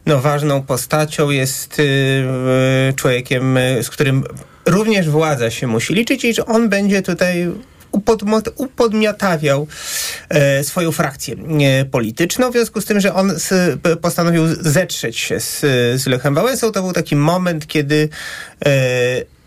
[0.07, 4.25] no, ważną postacią, jest e, człowiekiem, z którym
[4.67, 7.51] również władza się musi liczyć i że on będzie tutaj
[8.57, 9.67] upodmiotawiał
[10.29, 13.33] e, swoją frakcję e, polityczną, w związku z tym, że on
[14.01, 15.61] postanowił zetrzeć się z,
[16.03, 16.73] z Lechem Wałęsą.
[16.73, 18.09] To był taki moment, kiedy
[18.65, 18.71] e,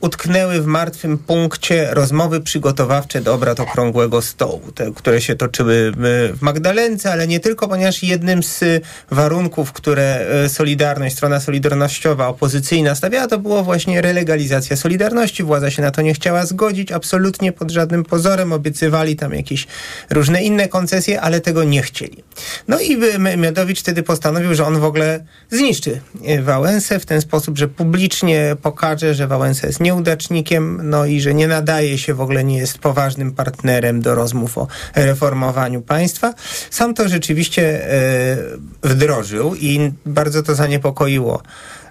[0.03, 6.37] utknęły w martwym punkcie rozmowy przygotowawcze do obrad Okrągłego Stołu, te, które się toczyły w
[6.41, 8.63] Magdalence, ale nie tylko, ponieważ jednym z
[9.11, 15.43] warunków, które e, Solidarność, strona solidarnościowa, opozycyjna stawiała, to było właśnie relegalizacja Solidarności.
[15.43, 18.53] Władza się na to nie chciała zgodzić, absolutnie pod żadnym pozorem.
[18.53, 19.67] Obiecywali tam jakieś
[20.09, 22.23] różne inne koncesje, ale tego nie chcieli.
[22.67, 22.97] No i
[23.37, 28.55] Miodowicz wtedy postanowił, że on w ogóle zniszczy e, Wałęsę w ten sposób, że publicznie
[28.61, 32.57] pokaże, że Wałęsa jest nie nieudacznikiem, no i że nie nadaje się w ogóle, nie
[32.57, 36.33] jest poważnym partnerem do rozmów o reformowaniu państwa.
[36.69, 38.37] Sam to rzeczywiście e,
[38.83, 41.41] wdrożył i bardzo to zaniepokoiło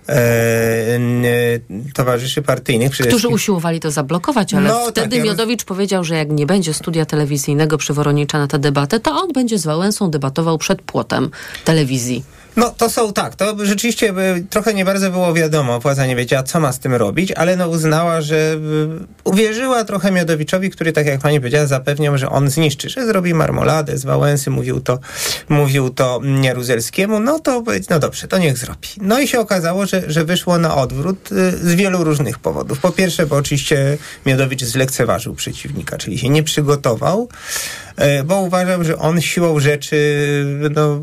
[0.08, 0.14] e,
[1.94, 2.92] towarzyszy partyjnych.
[2.92, 7.06] Którzy usiłowali to zablokować, ale no, wtedy tak, Miodowicz powiedział, że jak nie będzie studia
[7.06, 11.30] telewizyjnego przy Woronicza na tę debatę, to on będzie z Wałęsą debatował przed płotem
[11.64, 12.24] telewizji.
[12.56, 14.14] No to są tak, to rzeczywiście
[14.50, 17.68] trochę nie bardzo było wiadomo, władza nie wiedziała co ma z tym robić, ale no
[17.68, 18.58] uznała, że
[19.24, 23.98] uwierzyła trochę Miodowiczowi, który tak jak pani powiedziała zapewniał, że on zniszczy, że zrobi marmoladę
[23.98, 24.98] z Wałęsy, mówił to,
[25.48, 28.88] mówił to Jaruzelskiemu, no to no dobrze, to niech zrobi.
[29.00, 32.78] No i się okazało, że, że wyszło na odwrót y, z wielu różnych powodów.
[32.78, 37.28] Po pierwsze, bo oczywiście Miodowicz zlekceważył przeciwnika, czyli się nie przygotował,
[38.24, 39.96] bo uważam, że on siłą rzeczy
[40.70, 41.00] no,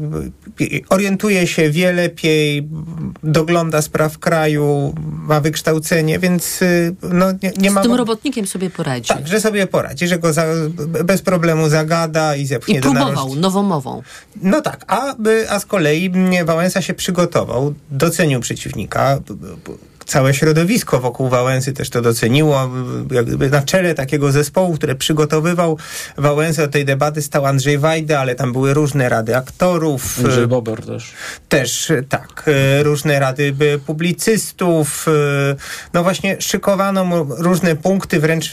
[0.90, 2.70] orientuje się wie lepiej,
[3.24, 7.82] dogląda spraw kraju, ma wykształcenie, więc y, no, nie, nie ma...
[7.82, 9.08] Z tym robotnikiem sobie poradzi.
[9.08, 10.46] Tak, że sobie poradzi, że go za,
[11.04, 14.02] bez problemu zagada i zepchnie I próbował do nowomową.
[14.42, 15.16] No tak, a,
[15.50, 16.12] a z kolei
[16.46, 19.20] Wałęsa się przygotował, docenił przeciwnika,
[20.10, 22.70] całe środowisko wokół Wałęsy też to doceniło.
[23.12, 25.78] Jakby na czele takiego zespołu, które przygotowywał
[26.18, 30.20] Wałęsę do tej debaty stał Andrzej Wajda, ale tam były różne rady aktorów.
[30.24, 31.14] Andrzej Bober też.
[31.50, 32.46] Też, tak.
[32.48, 35.06] E, różne rady publicystów.
[35.08, 35.12] E,
[35.94, 38.52] no właśnie szykowano mu różne punkty, wręcz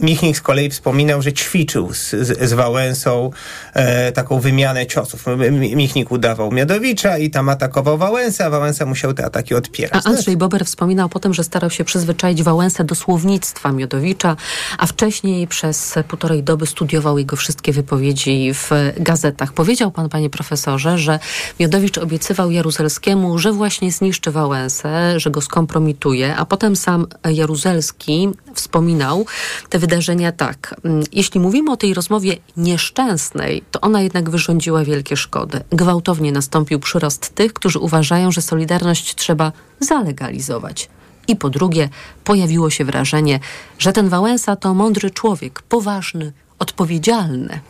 [0.00, 3.30] Michnik z kolei wspominał, że ćwiczył z, z, z Wałęsą
[3.74, 5.24] e, taką wymianę ciosów.
[5.50, 10.02] Michnik udawał Miodowicza i tam atakował Wałęsę, a Wałęsa musiał te ataki odpierać.
[10.06, 14.36] A Andrzej Bober wspominał wspominał potem, że starał się przyzwyczaić Wałęsę do słownictwa Miodowicza,
[14.78, 19.52] a wcześniej przez półtorej doby studiował jego wszystkie wypowiedzi w gazetach.
[19.52, 21.18] Powiedział pan, panie profesorze, że
[21.60, 29.26] Miodowicz obiecywał Jaruzelskiemu, że właśnie zniszczy Wałęsę, że go skompromituje, a potem sam Jaruzelski wspominał
[29.68, 30.74] te wydarzenia tak.
[31.12, 35.60] Jeśli mówimy o tej rozmowie nieszczęsnej, to ona jednak wyrządziła wielkie szkody.
[35.70, 39.52] Gwałtownie nastąpił przyrost tych, którzy uważają, że Solidarność trzeba
[39.84, 40.88] zalegalizować.
[41.28, 41.88] I po drugie,
[42.24, 43.40] pojawiło się wrażenie,
[43.78, 47.60] że ten Wałęsa to mądry człowiek, poważny, odpowiedzialny.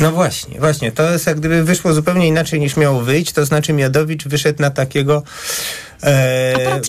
[0.00, 0.92] No właśnie, właśnie.
[0.92, 3.32] To jest jak gdyby wyszło zupełnie inaczej niż miało wyjść.
[3.32, 5.22] To znaczy Miodowicz wyszedł na takiego
[6.02, 6.80] E,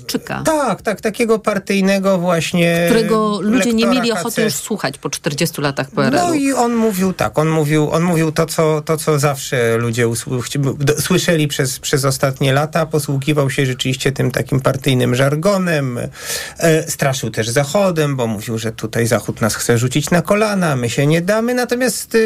[0.43, 2.83] Tak, tak, takiego partyjnego właśnie.
[2.85, 6.15] Którego ludzie nie mieli ochoty już słuchać po 40 latach PRL.
[6.15, 10.07] No i on mówił tak, on mówił, on mówił to, co, to, co zawsze ludzie
[10.99, 12.85] słyszeli przez, przez ostatnie lata.
[12.85, 15.99] Posługiwał się rzeczywiście tym takim partyjnym żargonem.
[16.57, 20.89] E, straszył też Zachodem, bo mówił, że tutaj Zachód nas chce rzucić na kolana, my
[20.89, 21.53] się nie damy.
[21.53, 22.17] Natomiast,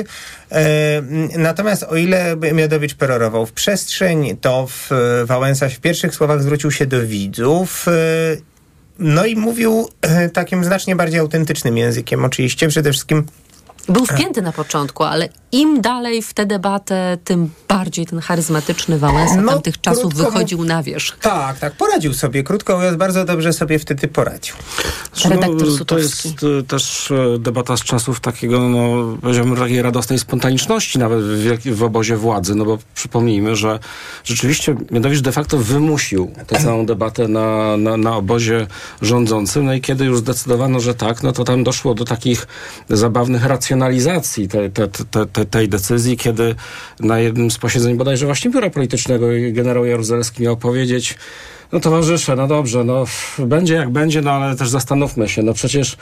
[0.52, 1.02] e,
[1.38, 4.90] natomiast o ile Miodowicz perorował w przestrzeń, to w
[5.26, 7.88] Wałęsa w pierwszych słowach zwrócił się do widzów.
[7.88, 7.92] E,
[9.00, 12.68] no i mówił e, takim znacznie bardziej autentycznym językiem, oczywiście.
[12.68, 13.26] Przede wszystkim
[13.90, 19.42] był wpięty na początku, ale im dalej w tę debatę, tym bardziej ten charyzmatyczny Wałęsa
[19.42, 21.18] no, tamtych czasów wychodził na wierzch.
[21.20, 22.44] Tak, tak, poradził sobie.
[22.44, 24.56] Krótko mówiąc, bardzo dobrze sobie wtedy poradził.
[25.26, 26.28] Redaktor no, To jest
[26.60, 31.84] e, też e, debata z czasów takiego, no, powiedziałbym, takiej radosnej spontaniczności nawet w, w
[31.84, 33.80] obozie władzy, no bo przypomnijmy, że
[34.24, 38.68] rzeczywiście Miodowicz de facto wymusił tę całą debatę na, na, na obozie
[39.02, 42.48] rządzącym, no i kiedy już zdecydowano, że tak, no to tam doszło do takich
[42.90, 46.56] zabawnych racjonalnych emocjonalizacji te, te, te, te, tej decyzji, kiedy
[47.00, 51.18] na jednym z posiedzeń bodajże właśnie biura politycznego generał Jaruzelski miał powiedzieć,
[51.72, 53.06] no towarzysze, no dobrze, no
[53.40, 55.98] będzie jak będzie, no ale też zastanówmy się, no przecież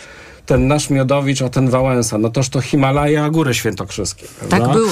[0.46, 4.28] ten nasz Miodowicz, a ten Wałęsa, no toż to Himalaja, a Góry Świętokrzyskie.
[4.40, 4.60] Prawda?
[4.60, 4.92] Tak było.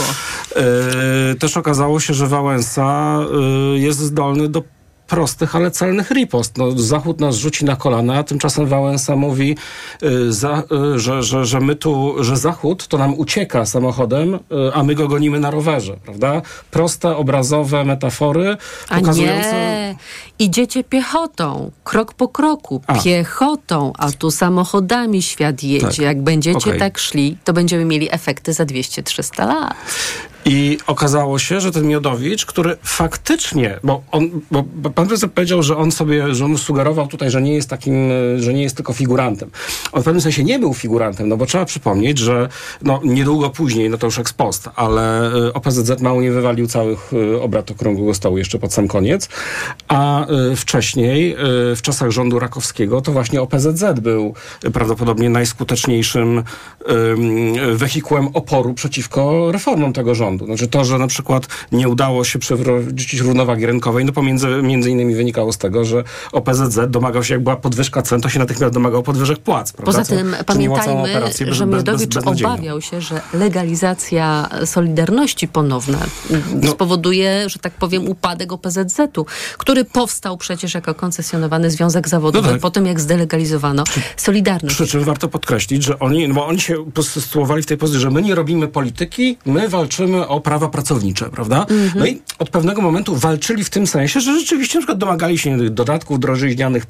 [0.56, 3.20] Yy, też okazało się, że Wałęsa
[3.74, 4.64] yy, jest zdolny do
[5.08, 6.58] prostych, ale celnych ripost.
[6.58, 9.58] No, Zachód nas rzuci na kolana, a tymczasem Wałęsa mówi,
[10.04, 10.64] y, za,
[10.96, 14.40] y, że, że, że my tu, że Zachód to nam ucieka samochodem, y,
[14.74, 16.42] a my go gonimy na rowerze, prawda?
[16.72, 18.58] Proste, obrazowe metafory
[18.90, 19.52] A pokazujące...
[19.52, 19.96] nie,
[20.40, 22.96] idziecie piechotą, krok po kroku, A.
[22.96, 25.88] piechotą, a tu samochodami świat jedzie.
[25.88, 26.00] Tak.
[26.00, 26.80] Jak będziecie Okej.
[26.80, 29.76] tak szli, to będziemy mieli efekty za 200-300 lat.
[30.50, 35.78] I okazało się, że ten Miodowicz, który faktycznie, bo on, bo pan prezydent powiedział, że
[35.78, 39.50] on sobie, że on sugerował tutaj, że nie jest takim, że nie jest tylko figurantem.
[39.92, 42.50] On w pewnym sensie nie był figurantem, no bo trzeba przypomnieć, że
[42.82, 47.12] no, niedługo później, no to już ex post, ale e, OPZZ mało nie wywalił całych
[47.14, 49.30] e, obrad okrągłego stołu jeszcze pod sam koniec,
[49.88, 51.36] a e, wcześniej,
[51.76, 54.34] w czasach rządu Rakowskiego, to właśnie OPZZ był
[54.74, 60.37] prawdopodobnie najskuteczniejszym em, wehikułem oporu przeciwko reformom tego rządu.
[60.46, 65.16] Znaczy to, że na przykład nie udało się przywrócić równowagi rynkowej, no pomiędzy między innymi
[65.16, 69.04] wynikało z tego, że OPZZ domagał się, jak była podwyżka cen, to się natychmiast domagał
[69.04, 69.72] podwyżek płac.
[69.74, 69.86] Prawda?
[69.92, 75.48] Poza Co tym całą pamiętajmy, operację że bez- bez- Miodowicz obawiał się, że legalizacja Solidarności
[75.48, 76.00] ponowna
[76.62, 76.72] No.
[76.72, 79.26] spowoduje, że tak powiem, upadek OPZZ-u,
[79.58, 82.62] który powstał przecież jako koncesjonowany związek zawodowy No tak.
[82.62, 83.84] po tym, jak zdelegalizowano
[84.18, 84.76] Solidarność.
[84.76, 88.12] Przy czym warto podkreślić, że oni, no bo oni się posytuowali w tej pozycji, że
[88.12, 91.66] my nie robimy polityki, my walczymy o prawa pracownicze, prawda?
[91.96, 95.70] No i od pewnego momentu walczyli w tym sensie, że rzeczywiście na przykład domagali się
[95.70, 96.86] dodatków drożyźnianych,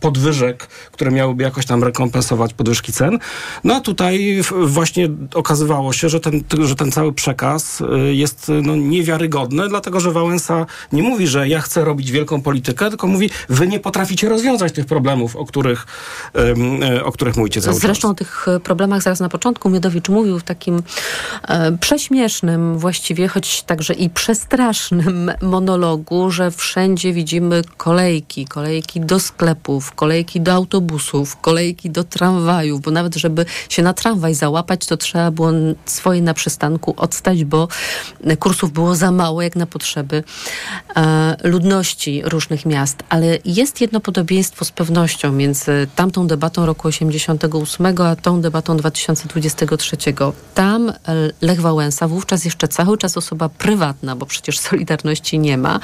[0.00, 3.18] podwyżek, które miałyby jakoś tam rekompensować podwyżki cen.
[3.64, 8.52] No a tutaj właśnie okazywało się, że ten, że ten cały przekaz y, jest y,
[8.62, 13.30] no, niewiarygodny, dlatego że Wałęsa nie mówi, że ja chcę robić wielką politykę, tylko mówi,
[13.48, 15.86] wy nie potraficie rozwiązać tych problemów, o których,
[16.92, 17.82] y, o których mówicie cały czas.
[17.82, 20.82] Zresztą o tych problemach zaraz na początku Miodowicz mówił w takim
[21.48, 22.43] e, prześmiesznym
[22.76, 30.52] właściwie, choć także i przestrasznym monologu, że wszędzie widzimy kolejki, kolejki do sklepów, kolejki do
[30.52, 35.50] autobusów, kolejki do tramwajów, bo nawet żeby się na tramwaj załapać, to trzeba było
[35.84, 37.68] swoje na przystanku odstać, bo
[38.38, 40.24] kursów było za mało jak na potrzeby
[40.96, 43.02] e, ludności różnych miast.
[43.08, 49.96] Ale jest jedno podobieństwo z pewnością między tamtą debatą roku 88, a tą debatą 2023.
[50.54, 50.94] Tam e,
[51.40, 55.80] Lech Wałęsa, wówczas jeszcze cały czas osoba prywatna, bo przecież Solidarności nie ma,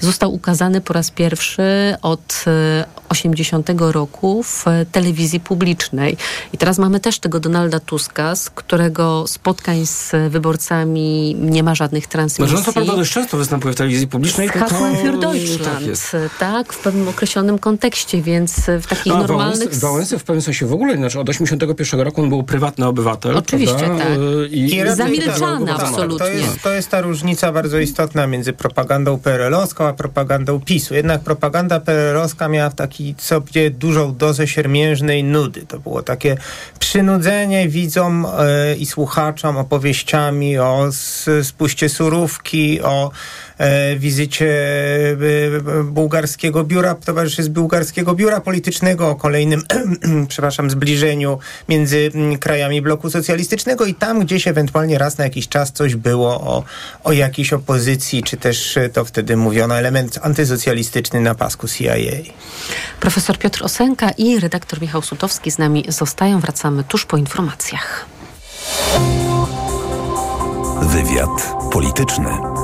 [0.00, 6.16] został ukazany po raz pierwszy od e, 80 roku w e, telewizji publicznej.
[6.52, 12.06] I teraz mamy też tego Donalda Tuska, z którego spotkań z wyborcami nie ma żadnych
[12.06, 12.56] transmisji.
[12.56, 14.48] Znaczy, no to prawda dość często występuje w telewizji publicznej.
[14.48, 16.16] Hasłem für Deutschland, Tak jest.
[16.38, 19.58] tak, w pewnym określonym kontekście, więc w takich A normalnych...
[19.58, 23.36] Wałęsy, Wałęsy w pewnym sensie w ogóle, znaczy od 81 roku on był prywatny obywatel.
[23.36, 24.04] Oczywiście, prawda?
[24.04, 24.12] tak.
[24.18, 25.20] Y, I, raczej
[25.84, 26.26] Tak, absolutnie.
[26.26, 30.94] To jest, to jest ta różnica bardzo istotna między propagandą PRL-owską a propagandą PiSu.
[30.94, 35.66] Jednak propaganda PRL-owska miała w taki sobie dużą dozę siermiężnej nudy.
[35.66, 36.36] To było takie
[36.78, 40.88] przynudzenie widzom e, i słuchaczom opowieściami o
[41.42, 43.10] spuście surówki, o
[43.96, 44.46] wizycie
[45.10, 49.62] e, bułgarskiego biura, towarzyszy z bułgarskiego biura politycznego, o kolejnym,
[50.28, 51.38] przepraszam, zbliżeniu
[51.68, 56.40] między mm, krajami bloku socjalistycznego i tam gdzieś ewentualnie raz na jakiś czas coś było
[56.40, 56.64] o,
[57.04, 61.94] o jakiejś opozycji, czy też e, to wtedy mówiono element antysocjalistyczny na pasku CIA.
[63.00, 66.40] Profesor Piotr Osenka i redaktor Michał Sutowski z nami zostają.
[66.40, 68.06] Wracamy tuż po informacjach.
[70.82, 72.63] Wywiad polityczny.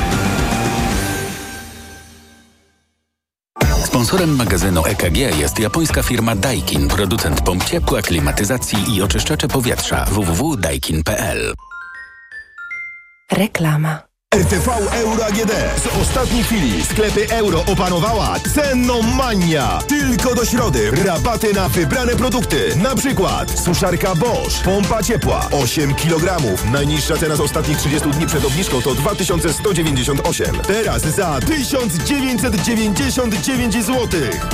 [4.11, 11.53] Sponsorem magazynu EKG jest japońska firma Daikin, producent pomp ciepła, klimatyzacji i oczyszczacze powietrza www.daikin.pl.
[13.31, 14.10] Reklama.
[14.35, 15.51] RTV Euro AGD.
[15.83, 19.79] Z ostatniej chwili sklepy euro opanowała cenomania.
[19.87, 22.75] Tylko do środy rabaty na wybrane produkty.
[22.75, 26.37] Na przykład suszarka Bosch, pompa ciepła 8 kg.
[26.71, 30.55] Najniższa cena z ostatnich 30 dni przed obniżką to 2198.
[30.67, 34.07] Teraz za 1999 zł.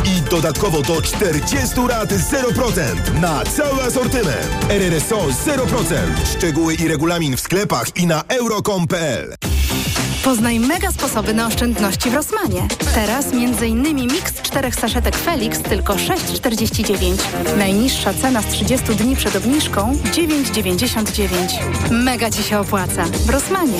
[0.06, 4.50] I dodatkowo do 40 rat 0% na cały asortyment.
[4.70, 5.96] RRSO 0%.
[6.38, 9.36] Szczegóły i regulamin w sklepach i na euro.com.pl.
[10.24, 12.68] Poznaj mega sposoby na oszczędności w Rosmanie.
[12.96, 13.96] Teraz m.in.
[13.96, 17.18] miks czterech saszetek Felix tylko 6,49.
[17.58, 21.92] Najniższa cena z 30 dni przed obniżką 9,99.
[21.92, 23.06] Mega Ci się opłaca.
[23.06, 23.80] W Rosmanie.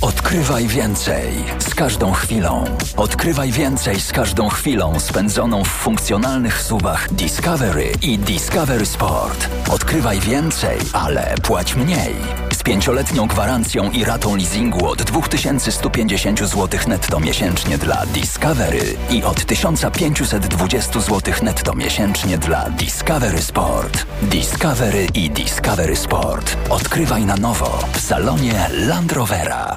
[0.00, 2.64] Odkrywaj więcej z każdą chwilą.
[2.96, 9.48] Odkrywaj więcej z każdą chwilą spędzoną w funkcjonalnych suwach Discovery i Discovery Sport.
[9.70, 12.14] Odkrywaj więcej, ale płać mniej.
[12.62, 19.44] Z pięcioletnią gwarancją i ratą leasingu od 2150 zł netto miesięcznie dla Discovery i od
[19.44, 24.06] 1520 zł netto miesięcznie dla Discovery Sport.
[24.22, 26.56] Discovery i Discovery Sport.
[26.70, 29.76] Odkrywaj na nowo w salonie Land Rovera.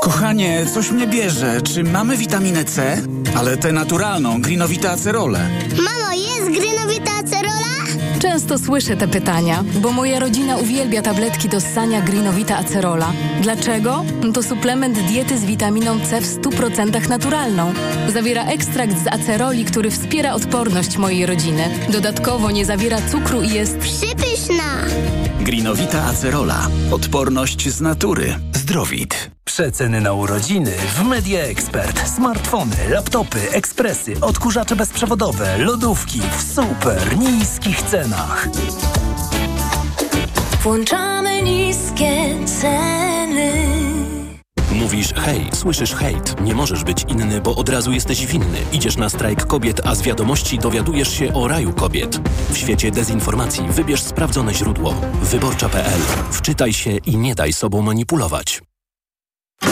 [0.00, 1.62] Kochanie, coś mnie bierze.
[1.62, 3.02] Czy mamy witaminę C?
[3.36, 5.48] Ale tę naturalną, grinowita acerolę.
[5.76, 6.23] Mamo?
[8.34, 13.12] Często słyszę te pytania, bo moja rodzina uwielbia tabletki do ssania Greenowita Acerola.
[13.40, 14.04] Dlaczego?
[14.34, 17.72] To suplement diety z witaminą C w 100% naturalną.
[18.12, 21.68] Zawiera ekstrakt z aceroli, który wspiera odporność mojej rodziny.
[21.88, 24.64] Dodatkowo nie zawiera cukru i jest przypyszna.
[25.40, 26.68] Greenowita Acerola.
[26.90, 28.36] Odporność z natury.
[28.52, 29.30] Zdrowit.
[29.44, 32.08] Przeceny na urodziny w Media Expert.
[32.08, 38.23] Smartfony, laptopy, ekspresy, odkurzacze bezprzewodowe, lodówki w super niskich cenach.
[40.62, 43.52] Włączamy niskie ceny.
[44.72, 46.40] Mówisz hej, słyszysz hejt.
[46.40, 48.58] Nie możesz być inny, bo od razu jesteś winny.
[48.72, 52.20] Idziesz na strajk kobiet, a z wiadomości dowiadujesz się o raju kobiet.
[52.50, 54.94] W świecie dezinformacji wybierz sprawdzone źródło.
[55.22, 56.00] Wyborcza.pl.
[56.30, 58.62] Wczytaj się i nie daj sobą manipulować.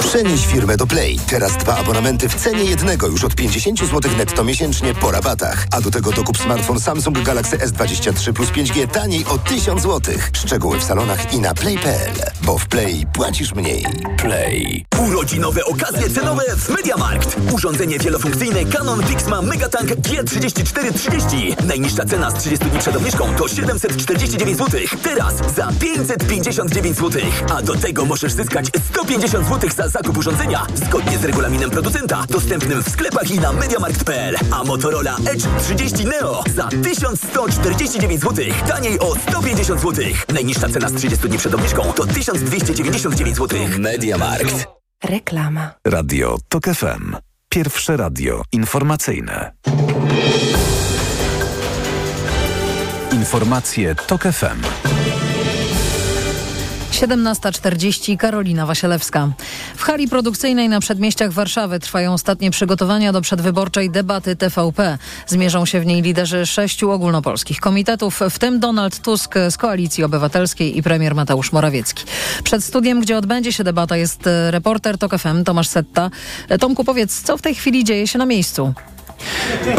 [0.01, 1.19] Przenieś firmę do Play.
[1.27, 5.67] Teraz dwa abonamenty w cenie jednego już od 50 zł netto miesięcznie po rabatach.
[5.71, 10.15] A do tego dokup smartfon Samsung Galaxy S23 plus 5G taniej o 1000 zł.
[10.33, 12.13] Szczegóły w salonach i na play.pl.
[12.43, 13.87] Bo w Play płacisz mniej.
[14.19, 14.85] Play.
[15.09, 17.37] Urodzinowe okazje cenowe w Mediamarkt.
[17.53, 21.65] Urządzenie wielofunkcyjne Canon Vixma Megatank G3430.
[21.67, 24.81] Najniższa cena z 30 dni przed obniżką to 749 zł.
[25.03, 27.23] Teraz za 559 zł.
[27.57, 32.83] A do tego możesz zyskać 150 zł za zakup urządzenia zgodnie z regulaminem producenta, dostępnym
[32.83, 34.37] w sklepach i na mediamarkt.pl.
[34.51, 40.05] A Motorola Edge 30 Neo za 1149 zł, taniej o 150 zł.
[40.35, 43.59] Najniższa cena z 30 dni przed obniżką to 1299 zł.
[43.79, 44.67] Mediamarkt.
[45.05, 45.71] Reklama.
[45.87, 47.17] Radio TOK FM.
[47.49, 49.53] Pierwsze radio informacyjne.
[53.13, 54.63] Informacje TOK FM.
[56.93, 59.29] 17.40 Karolina Wasielewska.
[59.77, 64.99] W hali produkcyjnej na przedmieściach Warszawy trwają ostatnie przygotowania do przedwyborczej debaty TVP.
[65.27, 70.79] Zmierzą się w niej liderzy sześciu ogólnopolskich komitetów, w tym Donald Tusk z Koalicji Obywatelskiej
[70.79, 72.05] i premier Mateusz Morawiecki.
[72.45, 76.11] Przed studiem, gdzie odbędzie się debata jest reporter TOK FM Tomasz Setta.
[76.61, 78.75] Tomku, powiedz, co w tej chwili dzieje się na miejscu?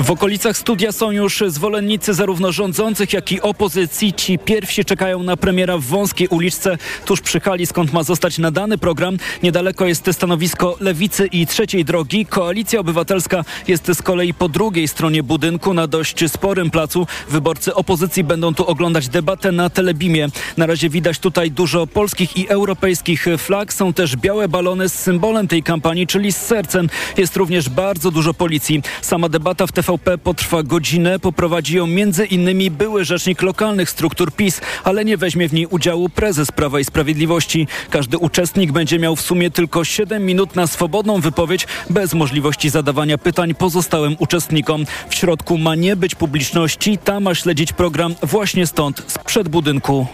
[0.04, 4.14] W okolicach studia są już zwolennicy zarówno rządzących, jak i opozycji.
[4.14, 8.78] Ci pierwsi czekają na premiera w wąskiej uliczce tuż przy hali, skąd ma zostać nadany
[8.78, 9.18] program.
[9.44, 12.26] Niedaleko jest stanowisko Lewicy i Trzeciej Drogi.
[12.26, 17.08] Koalicja Obywatelska jest z kolei po drugiej stronie budynku na dość sporym placu.
[17.30, 20.28] Wyborcy opozycji będą tu oglądać debatę na Telebimie.
[20.58, 23.74] Na razie widać tutaj dużo polskich i europejskich flag.
[23.74, 26.90] Są też białe balony z symbolem tej kampanii, czyli z sercem.
[27.18, 28.82] Jest również bardzo dużo policji.
[29.02, 31.20] Sama debata w TVP potrwa godzinę.
[31.20, 31.88] Poprowadzi ją
[32.30, 36.86] innymi były rzecznik lokalnych struktur PiS, ale nie weźmie w niej udziału prezes Prawa i
[36.86, 37.68] Sprawiedliwości.
[37.90, 43.18] Każdy uczestnik będzie miał w sumie tylko 7 minut na swobodną wypowiedź, bez możliwości zadawania
[43.18, 44.86] pytań pozostałym uczestnikom.
[45.10, 50.08] W środku ma nie być publiczności, ta ma śledzić program właśnie stąd, sprzed budynku.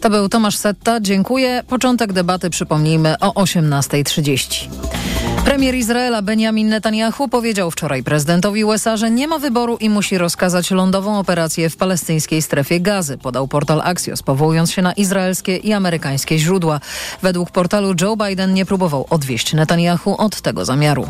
[0.00, 1.00] To był Tomasz Setta.
[1.00, 1.62] Dziękuję.
[1.68, 5.23] Początek debaty przypomnijmy o 18.30.
[5.44, 10.70] Premier Izraela Benjamin Netanyahu powiedział wczoraj prezydentowi USA, że nie ma wyboru i musi rozkazać
[10.70, 16.38] lądową operację w palestyńskiej strefie gazy, podał portal Axios, powołując się na izraelskie i amerykańskie
[16.38, 16.80] źródła.
[17.22, 21.06] Według portalu Joe Biden nie próbował odwieść Netanyahu od tego zamiaru.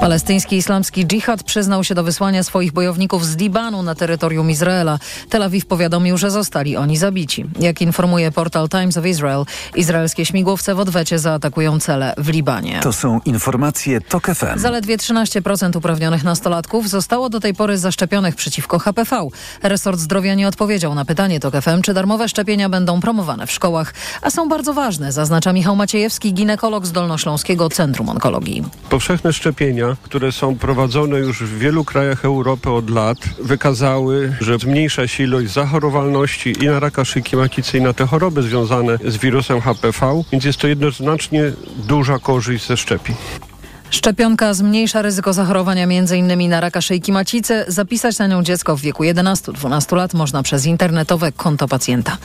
[0.00, 4.98] Palestyński islamski dżihad przyznał się do wysłania swoich bojowników z Libanu na terytorium Izraela.
[5.28, 7.44] Tel Awiw powiadomił, że zostali oni zabici.
[7.60, 9.44] Jak informuje portal Times of Israel,
[9.74, 12.80] izraelskie śmigłowce w odwecie zaatakują cele w Libanie.
[12.82, 13.59] To są informacje
[14.08, 14.58] TOK FM.
[14.58, 19.28] Zaledwie 13% uprawnionych nastolatków zostało do tej pory zaszczepionych przeciwko HPV.
[19.62, 23.94] Resort Zdrowia nie odpowiedział na pytanie TOK FM, czy darmowe szczepienia będą promowane w szkołach,
[24.22, 28.64] a są bardzo ważne, zaznacza Michał Maciejewski, ginekolog z Dolnośląskiego Centrum Onkologii.
[28.90, 35.08] Powszechne szczepienia, które są prowadzone już w wielu krajach Europy od lat, wykazały, że zmniejsza
[35.08, 39.60] się ilość zachorowalności i na raka szyjki macicy i na te choroby związane z wirusem
[39.60, 41.52] HPV, więc jest to jednoznacznie
[41.86, 43.16] duża korzyść ze szczepień.
[43.90, 46.48] Szczepionka zmniejsza ryzyko zachorowania m.in.
[46.48, 47.64] na raka szyjki macicy.
[47.68, 52.16] Zapisać na nią dziecko w wieku 11-12 lat można przez internetowe konto pacjenta.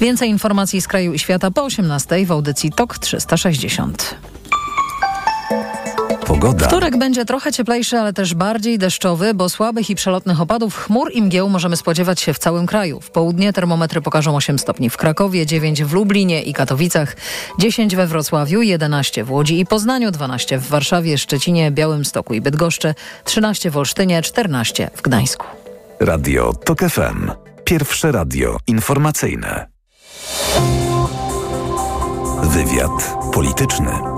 [0.00, 4.33] Więcej informacji z kraju i świata po 18 w audycji TOK 360.
[6.44, 6.66] Pogoda.
[6.66, 11.22] Wtorek będzie trochę cieplejszy, ale też bardziej deszczowy, bo słabych i przelotnych opadów chmur i
[11.22, 13.00] mgieł możemy spodziewać się w całym kraju.
[13.00, 17.16] W południe termometry pokażą 8 stopni w Krakowie, 9 w Lublinie i Katowicach,
[17.58, 22.94] 10 we Wrocławiu, 11 w Łodzi i Poznaniu, 12 w Warszawie, Szczecinie, Białymstoku i Bydgoszczy,
[23.24, 25.46] 13 w Olsztynie, 14 w Gdańsku.
[26.00, 27.30] Radio TOK FM.
[27.64, 29.66] Pierwsze radio informacyjne.
[32.42, 34.13] Wywiad polityczny.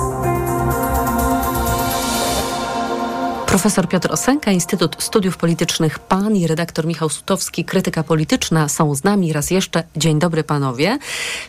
[3.46, 9.04] Profesor Piotr Osenka, Instytut Studiów Politycznych PAN i redaktor Michał Sutowski, Krytyka Polityczna są z
[9.04, 9.32] nami.
[9.32, 10.98] Raz jeszcze dzień dobry panowie.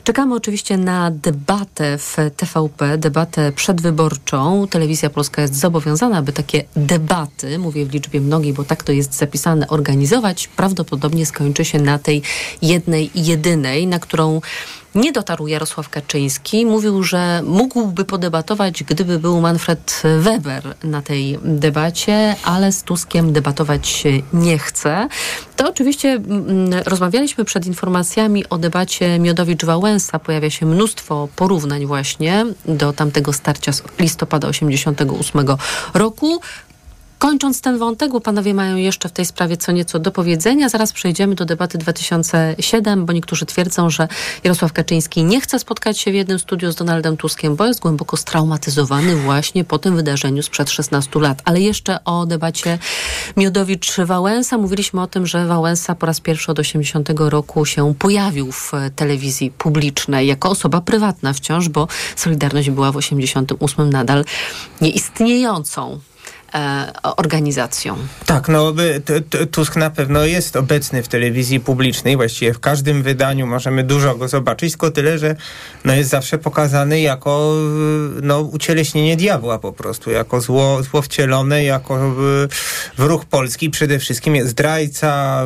[0.04, 4.68] Czekamy oczywiście na debatę w TVP, debatę przedwyborczą.
[4.70, 9.14] Telewizja Polska jest zobowiązana, aby takie debaty, mówię w liczbie mnogiej, bo tak to jest
[9.14, 10.48] zapisane, organizować.
[10.48, 12.22] Prawdopodobnie skończy się na tej
[12.62, 14.41] jednej jedynej, na którą
[14.96, 16.66] nie dotarł Jarosław Kaczyński.
[16.66, 24.04] Mówił, że mógłby podebatować, gdyby był Manfred Weber na tej debacie, ale z Tuskiem debatować
[24.34, 25.08] nie chce.
[25.56, 30.20] To oczywiście mm, rozmawialiśmy przed informacjami o debacie Miodowicz-Wałęsa.
[30.20, 35.46] Pojawia się mnóstwo porównań właśnie do tamtego starcia z listopada 88
[35.94, 36.42] roku.
[37.20, 40.93] Kończąc ten wątek, bo panowie mają jeszcze w tej sprawie co nieco do powiedzenia, zaraz
[40.93, 44.07] przejdziemy do debaty 2007, bo niektórzy twierdzą, że
[44.43, 48.18] Jarosław Kaczyński nie chce spotkać się w jednym studiu z Donaldem Tuskiem, bo jest głęboko
[48.18, 51.41] straumatyzowany właśnie po tym wydarzeniu sprzed 16 lat.
[51.45, 52.80] Ale jeszcze o debacie
[53.38, 54.57] Miodowicz-Wałęsa.
[54.57, 59.51] Mówiliśmy o tym, że Wałęsa po raz pierwszy od 80 roku się pojawił w telewizji
[59.51, 64.26] publicznej jako osoba prywatna wciąż, bo Solidarność była w 88 nadal
[64.82, 66.16] nieistniejącą e,
[67.18, 67.98] organizacją.
[68.26, 68.74] Tak, no
[69.52, 74.28] Tusk na pewno jest obecny w telewizji publicznej, właściwie w każdym wydaniu możemy dużo go
[74.28, 75.36] zobaczyć, tylko tyle, że
[75.86, 77.54] no, jest zawsze pokazany jako
[78.22, 82.16] no, ucieleśnienie diabła po prostu, jako zło, zło wcielone, jako
[82.98, 85.43] wróg polski, przede wszystkim jest zdrajca,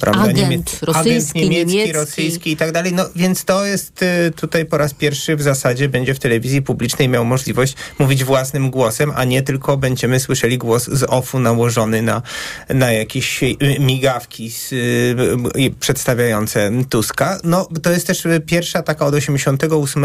[0.00, 1.92] prawda, agent, niemiec, rosyjski, agent niemiecki, niemiecki.
[1.92, 4.04] rosyjski i tak dalej, no więc to jest
[4.36, 9.12] tutaj po raz pierwszy w zasadzie będzie w telewizji publicznej miał możliwość mówić własnym głosem,
[9.16, 12.22] a nie tylko będzie będziemy słyszeli głos z OFU nałożony na,
[12.68, 13.40] na jakieś
[13.80, 17.38] migawki z, y, przedstawiające Tuska.
[17.44, 20.04] No, to jest też pierwsza taka od 88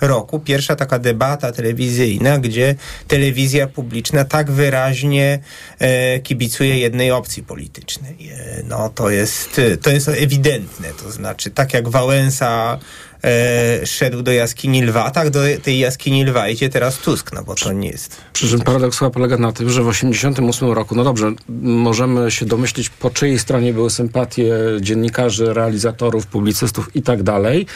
[0.00, 2.74] roku, pierwsza taka debata telewizyjna, gdzie
[3.08, 5.38] telewizja publiczna tak wyraźnie
[5.78, 8.30] e, kibicuje jednej opcji politycznej.
[8.30, 12.78] E, no, to jest, to jest ewidentne, to znaczy tak jak Wałęsa
[13.26, 17.54] e, szedł do jaskini lwa, tak do tej jaskini lwa idzie teraz Tusk, no bo
[17.54, 18.16] to nie jest...
[18.32, 22.46] Przy czym paradoks chyba polega na tym, że w 1988 roku, no dobrze, możemy się
[22.46, 27.66] domyślić, po czyjej stronie były sympatie dziennikarzy, realizatorów, publicystów i tak dalej.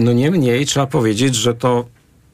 [0.00, 1.84] No niemniej trzeba powiedzieć, że to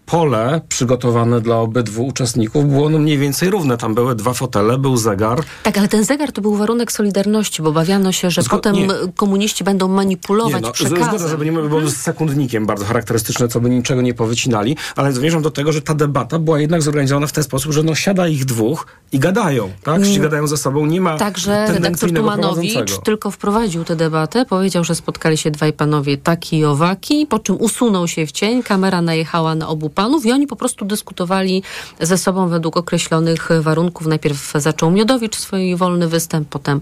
[0.09, 3.77] pole przygotowane dla obydwu uczestników było no mniej więcej równe.
[3.77, 5.43] Tam były dwa fotele, był zegar.
[5.63, 8.89] Tak, ale ten zegar to był warunek Solidarności, bo obawiano się, że Zgo potem nie.
[9.17, 11.05] komuniści będą manipulować nie, no, przekazem.
[11.05, 15.43] Zgoda, żeby nie było z sekundnikiem bardzo charakterystyczne, co by niczego nie powycinali, ale zmierzam
[15.43, 18.45] do tego, że ta debata była jednak zorganizowana w ten sposób, że no siada ich
[18.45, 20.03] dwóch i gadają, tak?
[20.03, 24.95] Czyli gadają ze sobą, nie ma Także redaktor Tumanowicz tylko wprowadził tę debatę, powiedział, że
[24.95, 29.55] spotkali się dwaj panowie taki i owaki, po czym usunął się w cień, kamera najechała
[29.55, 31.62] na obu panów i oni po prostu dyskutowali
[32.01, 34.07] ze sobą według określonych warunków.
[34.07, 36.80] Najpierw zaczął Miodowicz swój wolny występ, potem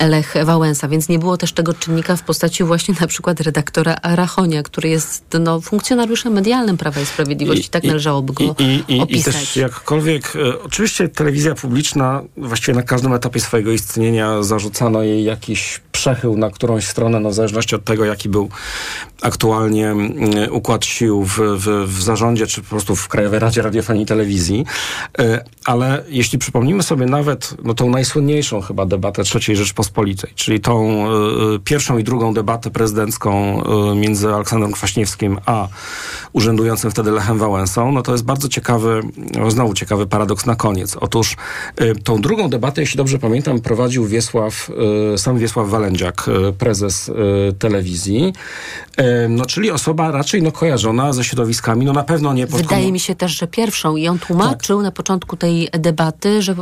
[0.00, 4.62] Lech Wałęsa, więc nie było też tego czynnika w postaci właśnie na przykład redaktora Rachonia,
[4.62, 7.66] który jest no, funkcjonariuszem medialnym Prawa i Sprawiedliwości.
[7.66, 9.34] I, tak i, należałoby go i, i, opisać.
[9.34, 15.24] I też jakkolwiek, e, oczywiście telewizja publiczna właściwie na każdym etapie swojego istnienia zarzucano jej
[15.24, 18.48] jakiś przechył na którąś stronę, no w zależności od tego, jaki był
[19.22, 20.08] aktualnie mm,
[20.50, 24.66] układ sił w, w, w zarządzie, czy po prostu w Krajowej Radzie Radiofonii i Telewizji.
[25.68, 31.06] Ale jeśli przypomnimy sobie nawet no, tą najsłynniejszą chyba debatę III Rzeczpospolitej, czyli tą
[31.54, 33.62] y, pierwszą i drugą debatę prezydencką
[33.92, 35.68] y, między Aleksandrem Kwaśniewskim a
[36.32, 40.96] urzędującym wtedy Lechem Wałęsą, no to jest bardzo ciekawy, no, znowu ciekawy paradoks na koniec.
[40.96, 41.36] Otóż
[41.80, 44.70] y, tą drugą debatę, jeśli dobrze pamiętam, prowadził Wiesław,
[45.16, 46.26] sam Wiesław Walędziak,
[46.58, 47.10] prezes
[47.58, 48.32] telewizji,
[49.28, 53.00] no czyli osoba raczej no, kojarzona ze środowiskami, no na pewno nie pod Wydaje mi
[53.00, 54.84] się też, że pierwszą i on tłumaczył tak.
[54.84, 56.54] na początku tej debaty, że,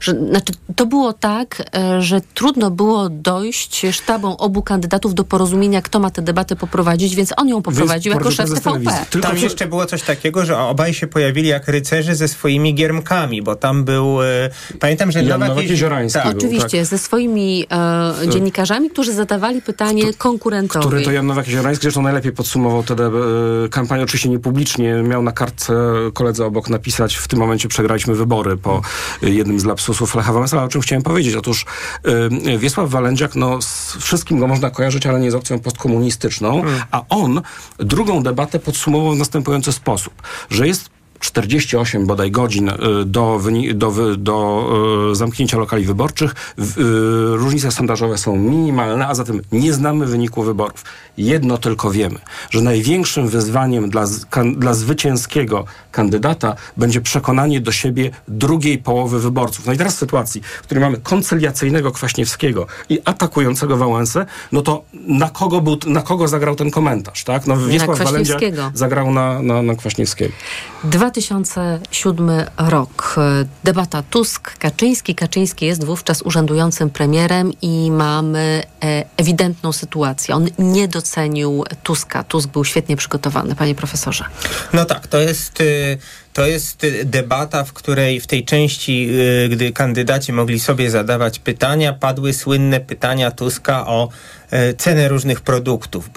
[0.00, 5.82] że znaczy, to było tak, e, że trudno było dojść sztabą obu kandydatów do porozumienia,
[5.82, 9.06] kto ma tę debatę poprowadzić, więc on ją poprowadził jako szef TVP.
[9.10, 13.42] Tylko tam jeszcze było coś takiego, że obaj się pojawili jak rycerze ze swoimi giermkami,
[13.42, 16.36] bo tam był, e, pamiętam, że Jan Nowak Jeziorański tak.
[16.36, 16.86] Oczywiście, tak.
[16.86, 17.66] ze swoimi
[18.24, 20.86] e, dziennikarzami, którzy zadawali pytanie to, konkurentowi.
[20.86, 25.32] Który to Jan Nowak Jeziorański zresztą najlepiej podsumował tę e, kampanię, oczywiście niepublicznie, miał na
[25.32, 25.74] kartce
[26.14, 28.29] koledze obok napisać, w tym momencie przegraliśmy wybory
[28.62, 28.80] po
[29.22, 31.34] jednym z lapsusów Lecha Wałęsa, ale o czym chciałem powiedzieć.
[31.34, 31.66] Otóż
[32.58, 36.82] Wiesław Walędziak, no z wszystkim go można kojarzyć, ale nie z opcją postkomunistyczną, hmm.
[36.90, 37.42] a on
[37.78, 40.90] drugą debatę podsumował w następujący sposób, że jest
[41.20, 43.40] 48 bodaj godzin y, do,
[43.74, 44.68] do, do
[45.12, 46.34] y, zamknięcia lokali wyborczych.
[46.58, 46.64] Y,
[47.36, 50.84] różnice sondażowe są minimalne, a zatem nie znamy wyniku wyborów.
[51.18, 52.18] Jedno tylko wiemy,
[52.50, 54.04] że największym wyzwaniem dla,
[54.56, 59.66] dla zwycięskiego kandydata będzie przekonanie do siebie drugiej połowy wyborców.
[59.66, 64.84] No i teraz w sytuacji, w której mamy koncyliacyjnego Kwaśniewskiego i atakującego Wałęsę, no to
[64.92, 67.46] na kogo, był, na kogo zagrał ten komentarz, tak?
[67.46, 68.38] No Wiesław Walędzia
[68.74, 70.32] zagrał na, na, na Kwaśniewskiego.
[71.10, 73.16] 2007 rok.
[73.64, 75.14] Debata Tusk-Kaczyński.
[75.14, 80.34] Kaczyński jest wówczas urzędującym premierem i mamy e, ewidentną sytuację.
[80.34, 82.24] On nie docenił Tuska.
[82.24, 84.24] Tusk był świetnie przygotowany, panie profesorze.
[84.72, 85.60] No tak, to jest...
[85.60, 85.98] Y
[86.32, 89.08] to jest debata, w której w tej części,
[89.44, 94.08] y, gdy kandydaci mogli sobie zadawać pytania, padły słynne pytania Tuska o
[94.50, 96.10] e, cenę różnych produktów,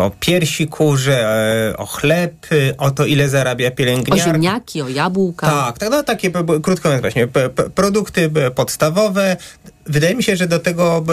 [0.00, 1.26] o piersi kurze,
[1.70, 2.46] e, o chleb,
[2.78, 4.24] o to, ile zarabia pielęgniarka.
[4.24, 5.46] O ziemniaki, o jabłka.
[5.46, 6.30] Tak, tak no takie
[6.62, 7.28] krótko mówiąc właśnie,
[7.74, 9.36] produkty podstawowe,
[9.88, 11.04] Wydaje mi się, że do tego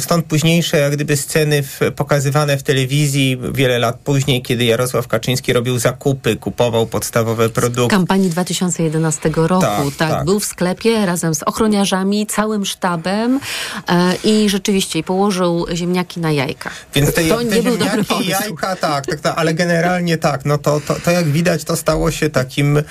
[0.00, 5.52] stąd późniejsze jak gdyby sceny w, pokazywane w telewizji wiele lat później, kiedy Jarosław Kaczyński
[5.52, 7.96] robił zakupy, kupował podstawowe produkty.
[7.96, 10.24] W kampanii 2011 roku, tak, tak, tak.
[10.24, 13.40] Był w sklepie razem z ochroniarzami, całym sztabem
[13.88, 16.70] e, i rzeczywiście położył ziemniaki na jajka.
[16.94, 18.30] Więc te, to te nie był dobry pomysł.
[18.30, 22.10] jajka, tak, tak, tak, ale generalnie tak, no to, to, to jak widać to stało
[22.10, 22.82] się takim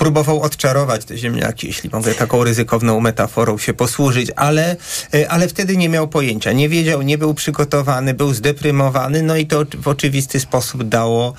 [0.00, 4.76] próbował odczarować te ziemniaki, jeśli mogę taką ryzykowną metaforą się posłużyć, ale,
[5.14, 6.52] e, ale wtedy nie miał pojęcia.
[6.52, 11.34] Nie wiedział, nie był przygotowany, był zdeprymowany, no i to w oczywisty sposób dało,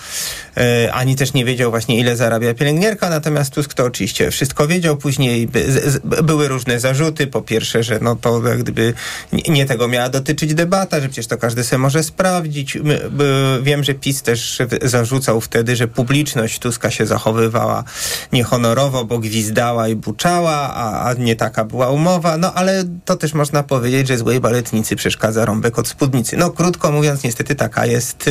[0.93, 4.97] ani też nie wiedział właśnie ile zarabia pielęgniarka, natomiast Tusk to oczywiście wszystko wiedział.
[4.97, 5.49] Później
[6.23, 7.27] były różne zarzuty.
[7.27, 8.93] Po pierwsze, że no to jak gdyby
[9.47, 12.77] nie tego miała dotyczyć debata, że przecież to każdy sobie może sprawdzić.
[13.61, 17.83] Wiem, że PiS też zarzucał wtedy, że publiczność Tuska się zachowywała
[18.31, 22.37] nie honorowo, bo gwizdała i buczała, a, a nie taka była umowa.
[22.37, 26.37] No ale to też można powiedzieć, że złej baletnicy przeszkadza rąbek od spódnicy.
[26.37, 28.29] No krótko mówiąc, niestety taka jest,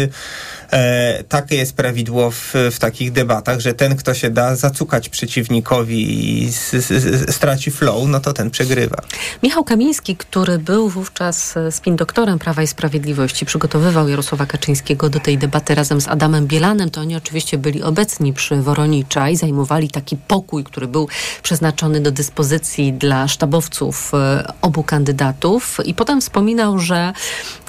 [0.72, 6.00] e, takie jest prawidło w, w takich debatach, że ten, kto się da zacukać przeciwnikowi
[6.42, 8.96] i s, s, straci flow, no to ten przegrywa.
[9.42, 15.38] Michał Kamiński, który był wówczas spin doktorem Prawa i Sprawiedliwości, przygotowywał Jarosława Kaczyńskiego do tej
[15.38, 20.16] debaty razem z Adamem Bielanem, to oni oczywiście byli obecni przy Woronicza i zajmowali taki
[20.16, 21.08] pokój, który był
[21.42, 25.78] przeznaczony do dyspozycji dla sztabowców e, obu kandydatów.
[25.84, 27.12] I potem wspominał, że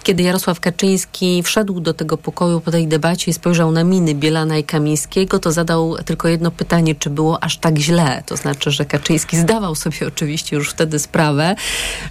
[0.04, 4.31] kiedy Jarosław Kaczyński wszedł do tego pokoju po tej debacie i spojrzał na miny Bielana
[4.60, 8.24] i Kamińskiego, to zadał tylko jedno pytanie, czy było aż tak źle.
[8.26, 11.56] To znaczy, że Kaczyński zdawał sobie oczywiście już wtedy sprawę,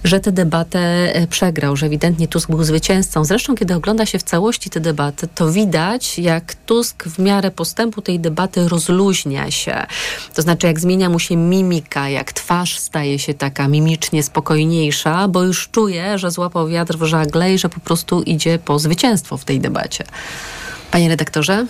[0.03, 3.25] że tę debatę e, przegrał, że ewidentnie Tusk był zwycięzcą.
[3.25, 8.01] Zresztą, kiedy ogląda się w całości tę debatę, to widać, jak Tusk w miarę postępu
[8.01, 9.85] tej debaty rozluźnia się.
[10.33, 15.43] To znaczy, jak zmienia mu się mimika, jak twarz staje się taka mimicznie spokojniejsza, bo
[15.43, 19.45] już czuje, że złapał wiatr w żagle i że po prostu idzie po zwycięstwo w
[19.45, 20.03] tej debacie.
[20.91, 21.65] Panie redaktorze?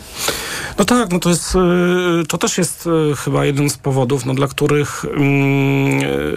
[0.78, 4.34] No tak, no to jest, y, to też jest y, chyba jeden z powodów, no,
[4.34, 5.05] dla których,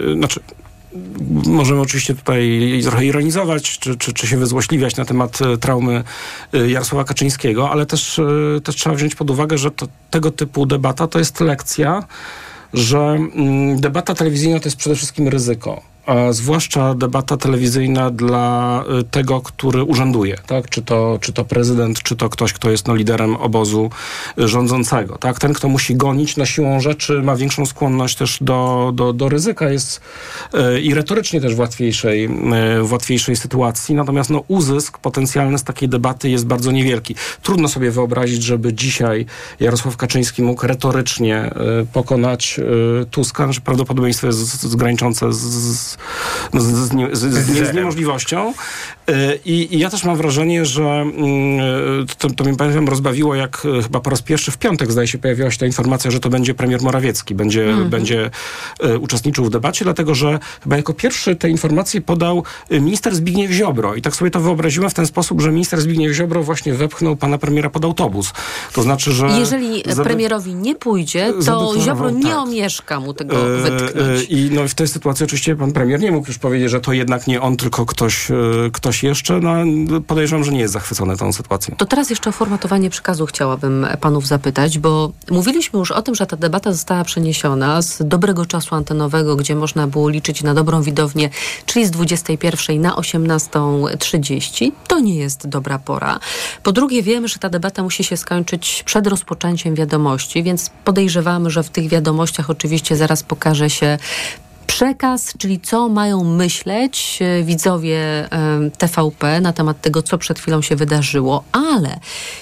[0.05, 0.39] yy, znaczy,
[1.45, 6.03] możemy oczywiście tutaj trochę ironizować, czy, czy, czy się wyzłośliwiać na temat traumy
[6.67, 8.21] Jarosława Kaczyńskiego, ale też,
[8.63, 12.03] też trzeba wziąć pod uwagę, że to, tego typu debata to jest lekcja,
[12.73, 19.03] że mm, debata telewizyjna to jest przede wszystkim ryzyko a zwłaszcza debata telewizyjna dla y,
[19.03, 20.69] tego, który urzęduje, tak?
[20.69, 23.89] Czy to, czy to prezydent, czy to ktoś, kto jest no, liderem obozu
[24.39, 25.39] y, rządzącego, tak?
[25.39, 29.69] Ten, kto musi gonić na siłą rzeczy, ma większą skłonność też do, do, do ryzyka,
[29.69, 30.01] jest
[30.53, 35.63] yy, i retorycznie też w łatwiejszej, yy, w łatwiejszej sytuacji, natomiast no, uzysk potencjalny z
[35.63, 37.15] takiej debaty jest bardzo niewielki.
[37.41, 39.25] Trudno sobie wyobrazić, żeby dzisiaj
[39.59, 42.59] Jarosław Kaczyński mógł retorycznie yy, pokonać
[43.11, 45.94] Tuska, znaczy prawdopodobieństwo jest z, z graniczące z, z
[46.53, 48.53] z, z, nie, z, z, niemożliwością.
[49.09, 53.65] Y, I, I, ja też mam wrażenie, że mm, to, to mnie pamiętam rozbawiło, jak
[53.65, 56.29] y, chyba po raz pierwszy w piątek, zdaje się, pojawiła się ta informacja, że to
[56.29, 58.29] będzie premier Morawiecki, będzie, mm będzie
[58.83, 63.95] y, uczestniczył w debacie, dlatego że chyba jako pierwszy te informacje podał minister Zbigniew Ziobro.
[63.95, 67.37] I tak sobie to wyobraziłem w ten sposób, że minister Zbigniew Ziobro właśnie wepchnął pana
[67.37, 68.33] premiera pod autobus.
[68.73, 69.27] To znaczy, że...
[69.27, 72.37] Jeżeli premierowi nie pójdzie, to Ziobro nie tak.
[72.37, 74.25] omieszka mu tego wytknąć.
[74.29, 77.27] I no, w tej sytuacji oczywiście pan premier nie mógł już powiedzieć, że to jednak
[77.27, 78.27] nie on, tylko ktoś,
[78.73, 79.39] ktoś jeszcze.
[79.39, 79.55] No,
[80.07, 81.75] podejrzewam, że nie jest zachwycony tą sytuacją.
[81.77, 86.27] To teraz jeszcze o formatowanie przekazu chciałabym panów zapytać, bo mówiliśmy już o tym, że
[86.27, 91.29] ta debata została przeniesiona z dobrego czasu antenowego, gdzie można było liczyć na dobrą widownię,
[91.65, 94.71] czyli z 21 na 18.30.
[94.87, 96.19] To nie jest dobra pora.
[96.63, 101.63] Po drugie, wiemy, że ta debata musi się skończyć przed rozpoczęciem wiadomości, więc podejrzewamy, że
[101.63, 103.97] w tych wiadomościach oczywiście zaraz pokaże się
[104.75, 108.29] przekaz, czyli co mają myśleć e, widzowie
[108.77, 111.99] TVP na temat tego, co przed chwilą się wydarzyło, ale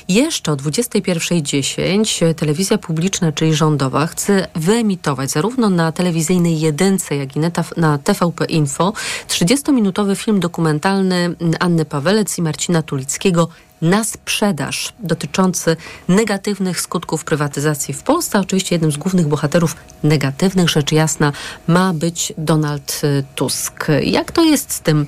[0.10, 7.40] jeszcze o 21.10 telewizja publiczna, czyli rządowa, chce wyemitować zarówno na telewizyjnej jedynce, jak i
[7.78, 8.94] na TVP Info
[9.28, 13.48] 30-minutowy film dokumentalny Anny Pawelec i Marcina Tulickiego
[13.84, 15.78] na sprzedaż dotyczący
[16.08, 18.40] negatywnych skutków prywatyzacji w Polsce.
[18.40, 21.32] Oczywiście jednym z głównych bohaterów negatywnych, rzecz jasna,
[21.68, 23.88] ma być Donald y, Tusk.
[24.04, 25.06] Jak to jest z tym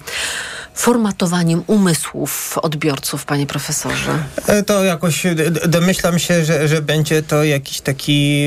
[0.73, 4.23] formatowaniem umysłów odbiorców, panie profesorze?
[4.47, 5.23] E, to jakoś
[5.67, 8.45] domyślam się, że, że będzie to jakiś taki.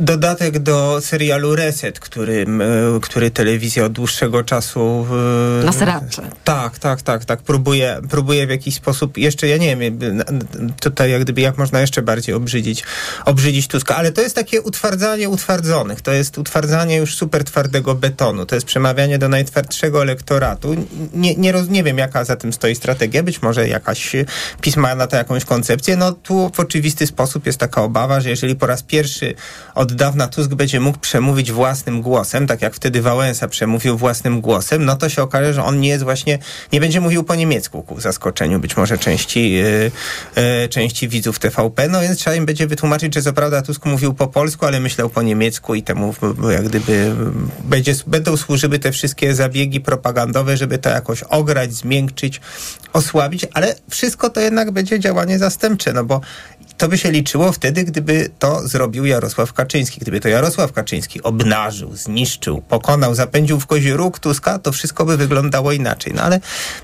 [0.00, 2.46] Dodatek do serialu Reset, który,
[3.02, 5.06] który telewizja od dłuższego czasu...
[5.64, 6.22] Na seracze.
[6.44, 7.42] Tak, tak, tak, tak.
[7.42, 9.98] Próbuje, próbuje w jakiś sposób, jeszcze ja nie wiem,
[10.80, 12.84] tutaj jak gdyby, jak można jeszcze bardziej obrzydzić,
[13.24, 18.46] obrzydzić Tuska, ale to jest takie utwardzanie utwardzonych, to jest utwardzanie już super twardego betonu,
[18.46, 20.74] to jest przemawianie do najtwardszego elektoratu.
[21.14, 24.12] Nie, nie, roz, nie wiem, jaka za tym stoi strategia, być może jakaś
[24.60, 28.56] pisma na to jakąś koncepcję, no tu w oczywisty sposób jest taka obawa, że jeżeli
[28.56, 29.34] po raz pierwszy
[29.74, 34.84] od dawna Tusk będzie mógł przemówić własnym głosem, tak jak wtedy Wałęsa przemówił własnym głosem,
[34.84, 36.38] no to się okaże, że on nie jest właśnie,
[36.72, 39.90] nie będzie mówił po niemiecku ku zaskoczeniu być może części, yy,
[40.36, 44.14] yy, części widzów TVP, no więc trzeba im będzie wytłumaczyć, że co prawda Tusk mówił
[44.14, 46.14] po polsku, ale myślał po niemiecku i temu
[46.50, 47.14] jak gdyby
[47.64, 52.40] będzie, będą służyły te wszystkie zabiegi propagandowe, żeby to jakoś ograć, zmiękczyć,
[52.92, 56.20] osłabić, ale wszystko to jednak będzie działanie zastępcze, no bo
[56.82, 60.00] to by się liczyło wtedy, gdyby to zrobił Jarosław Kaczyński.
[60.00, 65.16] Gdyby to Jarosław Kaczyński obnażył, zniszczył, pokonał, zapędził w kozi róg Tuska, to wszystko by
[65.16, 66.12] wyglądało inaczej.
[66.16, 66.40] No ale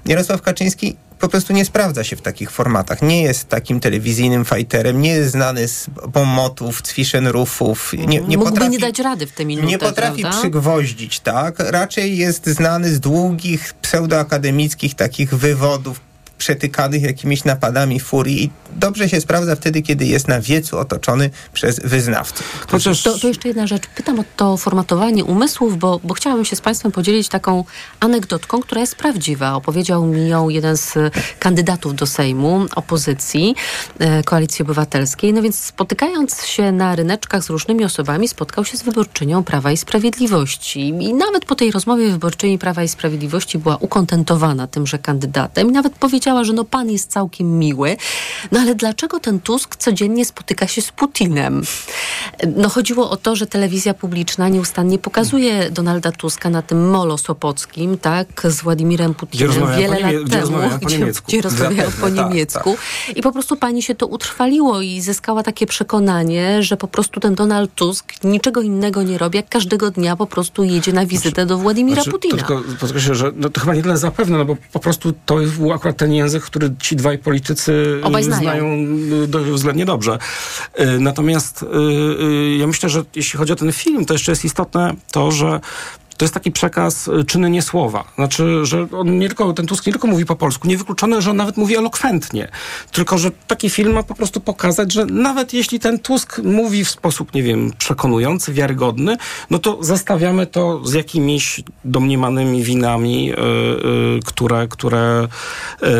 [0.06, 3.02] Jarosław Kaczyński po prostu nie sprawdza się w takich formatach.
[3.02, 7.92] Nie jest takim telewizyjnym fighterem, nie jest znany z pomotów, cwiszenrufów.
[7.92, 10.40] Nie, nie Mógłby potrafi, nie dać rady w te minuty, Nie potrafi prawda?
[10.40, 11.58] przygwoździć, tak?
[11.58, 16.07] Raczej jest znany z długich, pseudoakademickich takich wywodów,
[16.38, 21.80] przetykanych jakimiś napadami furii i dobrze się sprawdza wtedy, kiedy jest na wiecu otoczony przez
[21.80, 22.66] wyznawców.
[22.70, 23.02] Chociaż...
[23.02, 23.82] To, to jeszcze jedna rzecz.
[23.86, 27.64] Pytam o to formatowanie umysłów, bo, bo chciałabym się z Państwem podzielić taką
[28.00, 29.54] anegdotką, która jest prawdziwa.
[29.54, 30.94] Opowiedział mi ją jeden z
[31.38, 33.54] kandydatów do Sejmu opozycji,
[33.98, 35.32] e, Koalicji Obywatelskiej.
[35.32, 39.76] No więc spotykając się na ryneczkach z różnymi osobami, spotkał się z wyborczynią Prawa i
[39.76, 40.88] Sprawiedliwości.
[40.88, 45.92] I nawet po tej rozmowie wyborczyni Prawa i Sprawiedliwości była ukontentowana tymże kandydatem i nawet
[45.92, 47.96] powiedziała, że no pan jest całkiem miły.
[48.52, 51.62] No ale dlaczego ten Tusk codziennie spotyka się z Putinem?
[52.56, 57.98] No chodziło o to, że telewizja publiczna nieustannie pokazuje Donalda Tuska na tym molo sopockim,
[57.98, 62.28] tak, z Władimirem Putinem wiele lat gdzie temu, po gdzie, gdzie rozmawiał po Tak, tak.
[62.28, 62.76] niemiecku.
[63.16, 67.34] I po prostu pani się to utrwaliło i zyskała takie przekonanie, że po prostu ten
[67.34, 71.58] Donald Tusk niczego innego nie robi, jak każdego dnia po prostu jedzie na wizytę do
[71.58, 72.36] Władimira Znaczy, Putina.
[72.36, 75.36] To tylko podkreślę, że no, to chyba nie tyle zapewne, no bo po prostu to
[75.58, 78.86] był akurat ten język, który ci dwaj politycy Obaj y, znają.
[79.24, 80.18] y, do, względnie dobrze.
[80.80, 81.64] Y, Natomiast
[82.58, 85.60] ja myślę, że jeśli chodzi o ten film, to jeszcze jest istotne to, że
[86.18, 88.04] to jest taki przekaz y, czyny, nie słowa.
[88.14, 91.36] Znaczy, że on nie tylko, ten Tusk nie tylko mówi po polsku, niewykluczone, że on
[91.36, 92.48] nawet mówi elokwentnie.
[92.92, 96.90] Tylko, że taki film ma po prostu pokazać, że nawet jeśli ten Tusk mówi w
[96.90, 99.16] sposób, nie wiem, przekonujący, wiarygodny,
[99.50, 105.28] no to zestawiamy to z jakimiś domniemanymi winami, y, y, które, które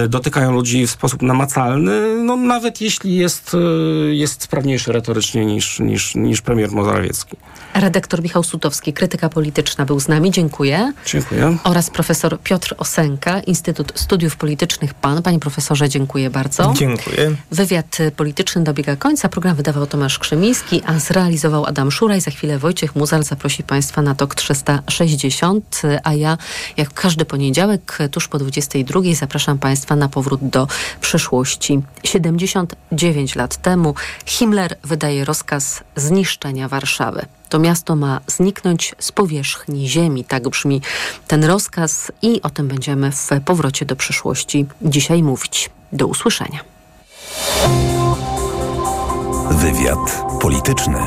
[0.05, 5.81] y, dotykają ludzi w sposób namacalny, no nawet jeśli jest, y, jest sprawniejszy retorycznie niż,
[5.81, 7.37] niż, niż premier Morawiecki.
[7.75, 10.31] Redaktor Michał Sutowski, krytyka polityczna, był z nami.
[10.31, 10.93] Dziękuję.
[11.07, 11.57] Dziękuję.
[11.65, 15.23] Oraz profesor Piotr Osenka, Instytut Studiów Politycznych PAN.
[15.23, 16.73] Panie profesorze, dziękuję bardzo.
[16.77, 17.35] Dziękuję.
[17.51, 19.29] Wywiad polityczny dobiega końca.
[19.29, 22.21] Program wydawał Tomasz Krzemiński, a zrealizował Adam Szuraj.
[22.21, 26.39] Za chwilę Wojciech Muzal zaprosi Państwa na TOK 360, y, a ja,
[26.77, 30.69] jak każdy poniedziałek, tuż po 22, zapraszam Państwa na powrót do
[31.01, 31.81] przyszłości.
[32.05, 33.95] 79 lat temu
[34.27, 37.27] Himmler wydaje rozkaz zniszczenia Warszawy.
[37.49, 40.25] To miasto ma zniknąć z powierzchni ziemi.
[40.25, 40.83] Tak brzmi
[41.27, 45.71] ten rozkaz i o tym będziemy w powrocie do przyszłości dzisiaj mówić.
[45.93, 46.61] Do usłyszenia.
[49.51, 50.99] Wywiad polityczny.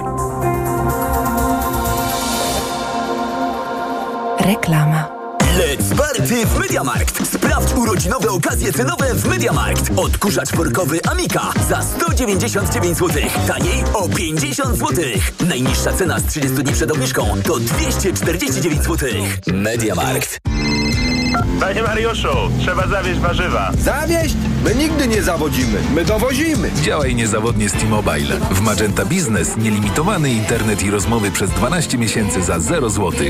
[4.39, 5.20] Reklama.
[5.62, 7.28] Let's party w Mediamarkt!
[7.34, 9.91] Sprawdź urodzinowe okazje cenowe w Mediamarkt.
[9.95, 13.24] Odkurzacz workowy Amika za 199 zł.
[13.47, 15.05] Taniej o 50 zł.
[15.47, 19.09] Najniższa cena z 30 dni przed obniżką to 249 zł.
[19.53, 20.39] Mediamarkt.
[21.59, 23.72] Panie Mariuszu, trzeba zawieźć warzywa.
[23.78, 24.36] Zawieść?
[24.64, 25.80] My nigdy nie zawodzimy.
[25.95, 26.72] My dowozimy.
[26.82, 28.39] Działaj niezawodnie z T-Mobile.
[28.51, 33.12] W Magenta Business nielimitowany internet i rozmowy przez 12 miesięcy za 0 zł.